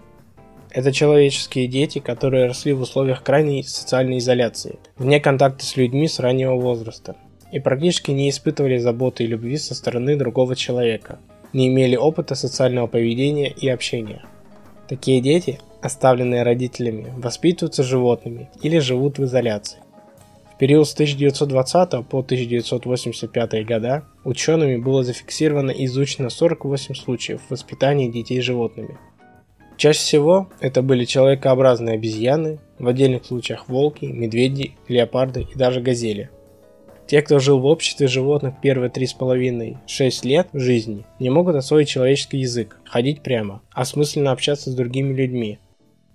Это 0.70 0.92
человеческие 0.92 1.68
дети, 1.68 2.00
которые 2.00 2.48
росли 2.48 2.74
в 2.74 2.82
условиях 2.82 3.24
крайней 3.24 3.64
социальной 3.64 4.20
изоляции, 4.20 4.80
вне 4.98 5.20
контакта 5.20 5.66
с 5.66 5.76
людьми 5.76 6.08
с 6.08 6.20
раннего 6.20 6.56
возраста, 6.56 7.16
и 7.52 7.60
практически 7.60 8.12
не 8.12 8.30
испытывали 8.30 8.78
заботы 8.78 9.24
и 9.24 9.28
любви 9.28 9.58
со 9.58 9.74
стороны 9.76 10.16
другого 10.16 10.56
человека, 10.56 11.20
не 11.54 11.68
имели 11.68 11.96
опыта 11.96 12.36
социального 12.36 12.88
поведения 12.88 13.50
и 13.50 13.70
общения. 13.70 14.24
Такие 14.88 15.22
дети 15.22 15.60
оставленные 15.82 16.44
родителями, 16.44 17.14
воспитываются 17.18 17.84
животными 17.84 18.50
или 18.62 18.80
живут 18.80 19.18
в 19.18 19.24
изоляции. 19.24 19.80
Период 20.60 20.88
с 20.88 20.94
1920 20.94 22.08
по 22.08 22.20
1985 22.20 23.66
года 23.66 24.06
учеными 24.24 24.78
было 24.78 25.04
зафиксировано 25.04 25.70
и 25.70 25.86
изучено 25.86 26.32
48 26.32 26.96
случаев 26.96 27.42
воспитания 27.50 28.10
детей 28.10 28.42
животными. 28.42 28.98
Чаще 29.78 30.00
всего 30.00 30.50
это 30.60 30.82
были 30.82 31.06
человекообразные 31.06 31.94
обезьяны, 31.94 32.58
в 32.80 32.88
отдельных 32.88 33.26
случаях 33.26 33.70
волки, 33.70 34.06
медведи, 34.06 34.76
леопарды 34.88 35.42
и 35.42 35.56
даже 35.56 35.80
газели. 35.80 36.32
Те, 37.06 37.22
кто 37.22 37.38
жил 37.38 37.60
в 37.60 37.66
обществе 37.66 38.08
животных 38.08 38.56
первые 38.60 38.90
3,5-6 38.90 40.28
лет 40.28 40.48
жизни, 40.54 41.06
не 41.20 41.30
могут 41.30 41.56
освоить 41.56 41.88
человеческий 41.88 42.40
язык, 42.40 42.80
ходить 42.84 43.22
прямо, 43.22 43.62
осмысленно 43.72 44.32
общаться 44.32 44.72
с 44.72 44.76
другими 44.76 45.14
людьми, 45.14 45.60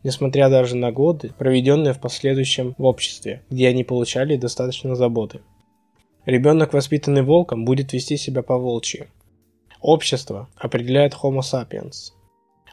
несмотря 0.02 0.48
даже 0.48 0.76
на 0.76 0.92
годы, 0.92 1.32
проведенные 1.38 1.94
в 1.94 2.00
последующем 2.00 2.74
в 2.78 2.84
обществе, 2.84 3.42
где 3.50 3.68
они 3.68 3.84
получали 3.84 4.36
достаточно 4.36 4.94
заботы. 4.94 5.40
Ребенок, 6.24 6.72
воспитанный 6.72 7.22
волком, 7.22 7.64
будет 7.64 7.92
вести 7.92 8.16
себя 8.16 8.42
по 8.42 8.56
волчьи. 8.56 9.08
Общество 9.80 10.48
определяет 10.56 11.14
Homo 11.14 11.40
sapiens. 11.40 12.12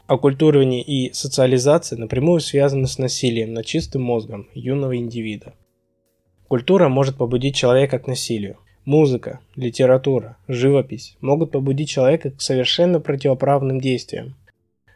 Оккультуривание 0.06 0.82
и 0.82 1.12
социализация 1.12 1.98
напрямую 1.98 2.40
связаны 2.40 2.86
с 2.86 2.98
насилием 2.98 3.52
над 3.52 3.66
чистым 3.66 4.02
мозгом 4.02 4.48
юного 4.54 4.96
индивида. 4.96 5.54
Культура 6.48 6.88
может 6.88 7.16
побудить 7.16 7.54
человека 7.54 7.98
к 7.98 8.06
насилию. 8.06 8.58
Музыка, 8.84 9.40
литература, 9.56 10.36
живопись 10.48 11.16
могут 11.20 11.52
побудить 11.52 11.88
человека 11.88 12.30
к 12.32 12.40
совершенно 12.40 12.98
противоправным 12.98 13.80
действиям. 13.80 14.34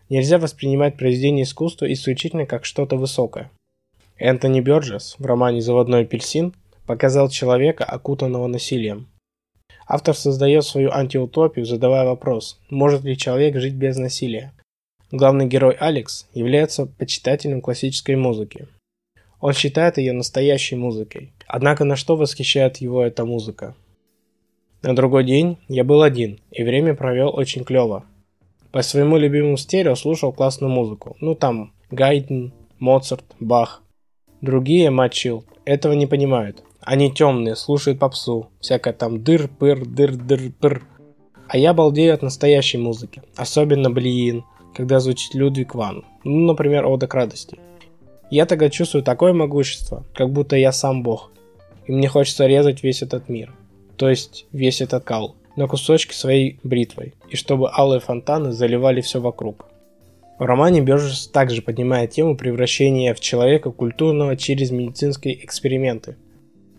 Нельзя 0.08 0.38
воспринимать 0.38 0.96
произведение 0.96 1.44
искусства 1.44 1.90
исключительно 1.92 2.46
как 2.46 2.64
что-то 2.64 2.96
высокое. 2.96 3.50
Энтони 4.18 4.60
Бёрджес 4.60 5.16
в 5.18 5.24
романе 5.24 5.60
«Заводной 5.60 6.02
апельсин» 6.02 6.54
показал 6.86 7.28
человека, 7.28 7.84
окутанного 7.84 8.46
насилием. 8.46 9.08
Автор 9.86 10.14
создает 10.14 10.64
свою 10.64 10.90
антиутопию, 10.90 11.66
задавая 11.66 12.04
вопрос, 12.04 12.58
может 12.70 13.02
ли 13.02 13.16
человек 13.16 13.56
жить 13.56 13.74
без 13.74 13.96
насилия. 13.96 14.52
Главный 15.10 15.46
герой 15.46 15.74
Алекс 15.78 16.26
является 16.34 16.86
почитателем 16.86 17.60
классической 17.60 18.16
музыки. 18.16 18.66
Он 19.40 19.52
считает 19.52 19.98
ее 19.98 20.12
настоящей 20.12 20.76
музыкой. 20.76 21.32
Однако 21.46 21.84
на 21.84 21.96
что 21.96 22.16
восхищает 22.16 22.78
его 22.78 23.02
эта 23.02 23.24
музыка? 23.24 23.74
На 24.82 24.96
другой 24.96 25.24
день 25.24 25.58
я 25.68 25.84
был 25.84 26.02
один, 26.02 26.40
и 26.50 26.62
время 26.62 26.94
провел 26.94 27.34
очень 27.34 27.64
клево. 27.64 28.04
По 28.74 28.82
своему 28.82 29.18
любимому 29.18 29.56
стерео 29.56 29.94
слушал 29.94 30.32
классную 30.32 30.68
музыку. 30.68 31.16
Ну 31.20 31.37
там 31.37 31.72
Гайден, 31.92 32.52
Моцарт, 32.80 33.24
Бах. 33.38 33.84
Другие, 34.40 34.90
мачил, 34.90 35.44
этого 35.64 35.92
не 35.92 36.08
понимают. 36.08 36.64
Они 36.80 37.12
темные, 37.12 37.54
слушают 37.54 38.00
попсу. 38.00 38.48
Всякое 38.58 38.92
там 38.92 39.22
дыр-пыр, 39.22 39.84
дыр-дыр-пыр. 39.87 40.82
А 41.46 41.56
я 41.56 41.72
балдею 41.72 42.14
от 42.14 42.22
настоящей 42.22 42.78
музыки. 42.78 43.22
Особенно 43.37 43.92
Блиин, 43.92 44.42
когда 44.74 44.98
звучит 44.98 45.34
Людвиг 45.34 45.76
Ван. 45.76 46.04
Ну, 46.24 46.40
например, 46.40 46.84
Ода 46.84 47.06
к 47.06 47.14
радости. 47.14 47.56
Я 48.28 48.44
тогда 48.44 48.70
чувствую 48.70 49.04
такое 49.04 49.32
могущество, 49.32 50.04
как 50.16 50.32
будто 50.32 50.56
я 50.56 50.72
сам 50.72 51.04
бог. 51.04 51.30
И 51.87 51.92
мне 51.92 52.08
хочется 52.08 52.46
резать 52.46 52.82
весь 52.82 53.02
этот 53.02 53.28
мир. 53.28 53.54
То 53.96 54.08
есть 54.08 54.46
весь 54.50 54.80
этот 54.80 55.04
кал 55.04 55.37
на 55.56 55.66
кусочки 55.66 56.14
своей 56.14 56.58
бритвой, 56.62 57.14
и 57.28 57.36
чтобы 57.36 57.70
алые 57.72 58.00
фонтаны 58.00 58.52
заливали 58.52 59.00
все 59.00 59.20
вокруг. 59.20 59.66
В 60.38 60.42
романе 60.42 60.80
Бёрджес 60.80 61.28
также 61.28 61.62
поднимает 61.62 62.10
тему 62.10 62.36
превращения 62.36 63.14
в 63.14 63.20
человека 63.20 63.70
культурного 63.70 64.36
через 64.36 64.72
медицинские 64.72 65.44
эксперименты. 65.44 66.16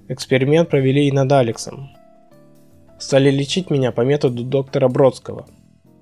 Эксперимент 0.10 0.70
провели 0.70 1.08
и 1.08 1.12
над 1.12 1.32
Алексом. 1.32 1.90
Стали 3.00 3.32
лечить 3.32 3.70
меня 3.70 3.92
по 3.92 4.02
методу 4.02 4.44
доктора 4.44 4.90
Бродского. 4.90 5.48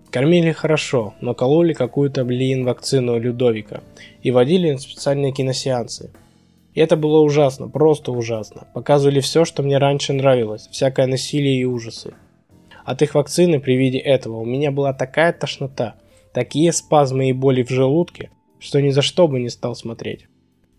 Кормили 0.10 0.52
хорошо, 0.52 1.14
но 1.22 1.34
кололи 1.34 1.74
какую-то, 1.74 2.26
блин, 2.26 2.66
вакцину 2.66 3.20
Людовика 3.20 3.82
и 4.22 4.32
водили 4.32 4.72
на 4.72 4.78
специальные 4.80 5.32
киносеансы. 5.32 6.12
И 6.74 6.80
это 6.80 6.98
было 6.98 7.20
ужасно, 7.20 7.68
просто 7.68 8.12
ужасно. 8.12 8.68
Показывали 8.74 9.20
все, 9.20 9.46
что 9.46 9.62
мне 9.62 9.78
раньше 9.78 10.14
нравилось, 10.14 10.68
всякое 10.72 11.06
насилие 11.06 11.62
и 11.62 11.66
ужасы. 11.66 12.14
От 12.86 13.02
их 13.02 13.16
вакцины 13.16 13.60
при 13.60 13.76
виде 13.76 13.98
этого 13.98 14.38
у 14.38 14.46
меня 14.46 14.72
была 14.72 14.94
такая 14.94 15.34
тошнота, 15.34 15.96
такие 16.34 16.72
спазмы 16.74 17.30
и 17.30 17.34
боли 17.34 17.64
в 17.64 17.70
желудке, 17.70 18.30
что 18.60 18.82
ни 18.82 18.90
за 18.90 19.02
что 19.02 19.28
бы 19.28 19.40
не 19.40 19.50
стал 19.50 19.76
смотреть. 19.76 20.28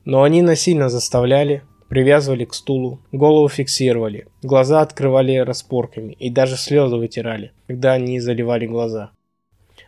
Но 0.05 0.23
они 0.23 0.43
насильно 0.43 0.89
заставляли, 0.89 1.63
привязывали 1.89 2.45
к 2.45 2.55
стулу, 2.55 3.01
голову 3.13 3.49
фиксировали, 3.49 4.27
глаза 4.43 4.81
открывали 4.81 5.37
распорками 5.37 6.13
и 6.13 6.29
даже 6.29 6.57
слезы 6.57 6.97
вытирали, 6.97 7.53
когда 7.67 7.93
они 7.93 8.21
заливали 8.21 8.67
глаза. 8.67 9.11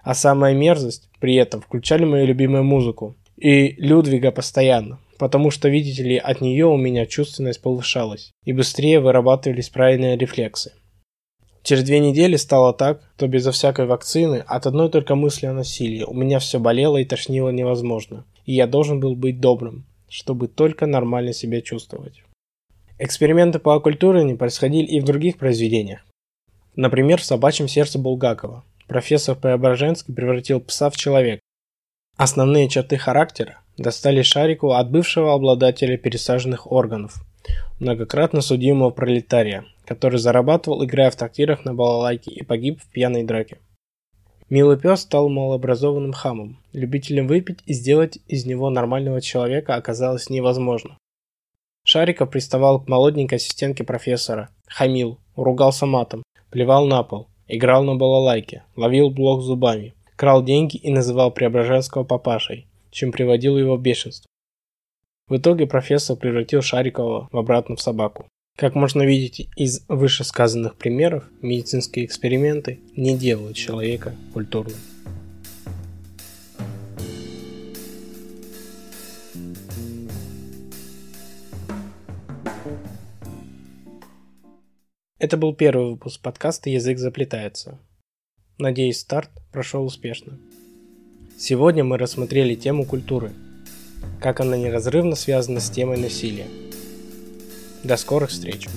А 0.03 0.15
самая 0.15 0.55
мерзость, 0.55 1.11
при 1.21 1.35
этом 1.35 1.61
включали 1.61 2.05
мою 2.05 2.27
любимую 2.27 2.65
музыку. 2.65 3.17
И 3.37 3.75
Людвига 3.79 4.31
постоянно, 4.31 5.01
потому 5.19 5.51
что, 5.51 5.69
видите 5.69 6.03
ли, 6.03 6.17
от 6.17 6.41
нее 6.41 6.67
у 6.67 6.77
меня 6.77 7.07
чувственность 7.07 7.61
повышалась, 7.61 8.33
и 8.45 8.53
быстрее 8.53 9.01
вырабатывались 9.01 9.69
правильные 9.69 10.17
рефлексы. 10.17 10.73
Через 11.67 11.83
две 11.83 11.99
недели 11.99 12.37
стало 12.37 12.73
так, 12.73 13.01
что 13.17 13.27
безо 13.27 13.51
всякой 13.51 13.87
вакцины, 13.87 14.45
от 14.47 14.67
одной 14.67 14.89
только 14.89 15.17
мысли 15.17 15.47
о 15.47 15.53
насилии, 15.53 16.05
у 16.05 16.15
меня 16.15 16.39
все 16.39 16.61
болело 16.61 16.97
и 16.97 17.05
тошнило 17.05 17.49
невозможно, 17.49 18.25
и 18.45 18.53
я 18.53 18.69
должен 18.69 19.01
был 19.01 19.17
быть 19.17 19.41
добрым, 19.41 19.85
чтобы 20.09 20.47
только 20.47 20.87
нормально 20.87 21.33
себя 21.33 21.61
чувствовать. 21.61 22.23
Эксперименты 23.01 23.59
по 23.59 23.75
оккультуриванию 23.75 24.39
происходили 24.39 24.87
и 24.87 25.01
в 25.01 25.05
других 25.05 25.39
произведениях. 25.39 26.07
Например, 26.77 27.21
в 27.21 27.25
«Собачьем 27.25 27.67
сердце» 27.67 27.99
Булгакова. 27.99 28.63
Профессор 28.87 29.35
Преображенский 29.35 30.15
превратил 30.15 30.61
пса 30.61 30.89
в 30.89 30.97
человека. 30.97 31.41
Основные 32.17 32.69
черты 32.69 32.97
характера 32.97 33.59
достали 33.77 34.23
Шарику 34.23 34.71
от 34.71 34.89
бывшего 34.89 35.35
обладателя 35.35 35.97
пересаженных 35.97 36.71
органов, 36.71 37.25
многократно 37.81 38.41
судимого 38.41 38.91
пролетария, 38.91 39.65
который 39.87 40.19
зарабатывал, 40.19 40.85
играя 40.85 41.11
в 41.11 41.17
трактирах 41.17 41.65
на 41.65 41.75
балалайке 41.75 42.31
и 42.31 42.43
погиб 42.43 42.81
в 42.81 42.91
пьяной 42.91 43.23
драке. 43.23 43.59
Милый 44.49 44.79
пес 44.79 45.01
стал 45.01 45.29
малообразованным 45.29 46.13
хамом. 46.13 46.59
Любителем 46.73 47.27
выпить 47.27 47.63
и 47.67 47.73
сделать 47.73 48.19
из 48.29 48.47
него 48.47 48.71
нормального 48.71 49.21
человека 49.21 49.75
оказалось 49.75 50.31
невозможно. 50.31 50.99
Шариков 51.85 52.31
приставал 52.31 52.81
к 52.81 52.89
молоденькой 52.89 53.39
ассистентке 53.39 53.85
профессора, 53.85 54.51
хамил, 54.67 55.19
ругался 55.35 55.87
матом, 55.87 56.23
плевал 56.51 56.87
на 56.87 57.03
пол, 57.03 57.29
играл 57.49 57.85
на 57.85 57.97
балалайке, 57.97 58.65
ловил 58.77 59.11
блок 59.11 59.43
зубами, 59.43 59.95
крал 60.17 60.45
деньги 60.45 60.77
и 60.77 60.91
называл 60.91 61.31
Преображенского 61.31 62.05
папашей, 62.05 62.67
чем 62.91 63.13
приводил 63.13 63.59
его 63.59 63.77
в 63.77 63.83
бешенство. 63.83 64.29
В 65.29 65.37
итоге 65.37 65.67
профессор 65.67 66.17
превратил 66.17 66.63
Шарикова 66.63 67.29
в 67.33 67.37
обратно 67.37 67.75
в 67.75 67.81
собаку. 67.81 68.27
Как 68.57 68.75
можно 68.75 69.03
видеть 69.03 69.51
из 69.55 69.85
вышесказанных 69.87 70.77
примеров, 70.77 71.25
медицинские 71.43 72.07
эксперименты 72.07 72.81
не 72.97 73.15
делают 73.15 73.55
человека 73.55 74.15
культурным. 74.33 74.79
Это 85.19 85.37
был 85.37 85.55
первый 85.55 85.91
выпуск 85.91 86.23
подкаста 86.23 86.71
«Язык 86.71 86.99
заплетается». 86.99 87.79
Надеюсь, 88.57 89.01
старт 89.01 89.31
прошел 89.53 89.85
успешно. 89.85 90.39
Сегодня 91.39 91.85
мы 91.85 91.99
рассмотрели 91.99 92.55
тему 92.55 92.87
культуры, 92.87 93.33
как 94.19 94.41
она 94.41 94.57
неразрывно 94.57 95.15
связана 95.15 95.61
с 95.61 95.69
темой 95.69 95.99
насилия– 95.99 96.47
до 97.87 97.97
скорых 97.97 98.31
встреч! 98.31 98.69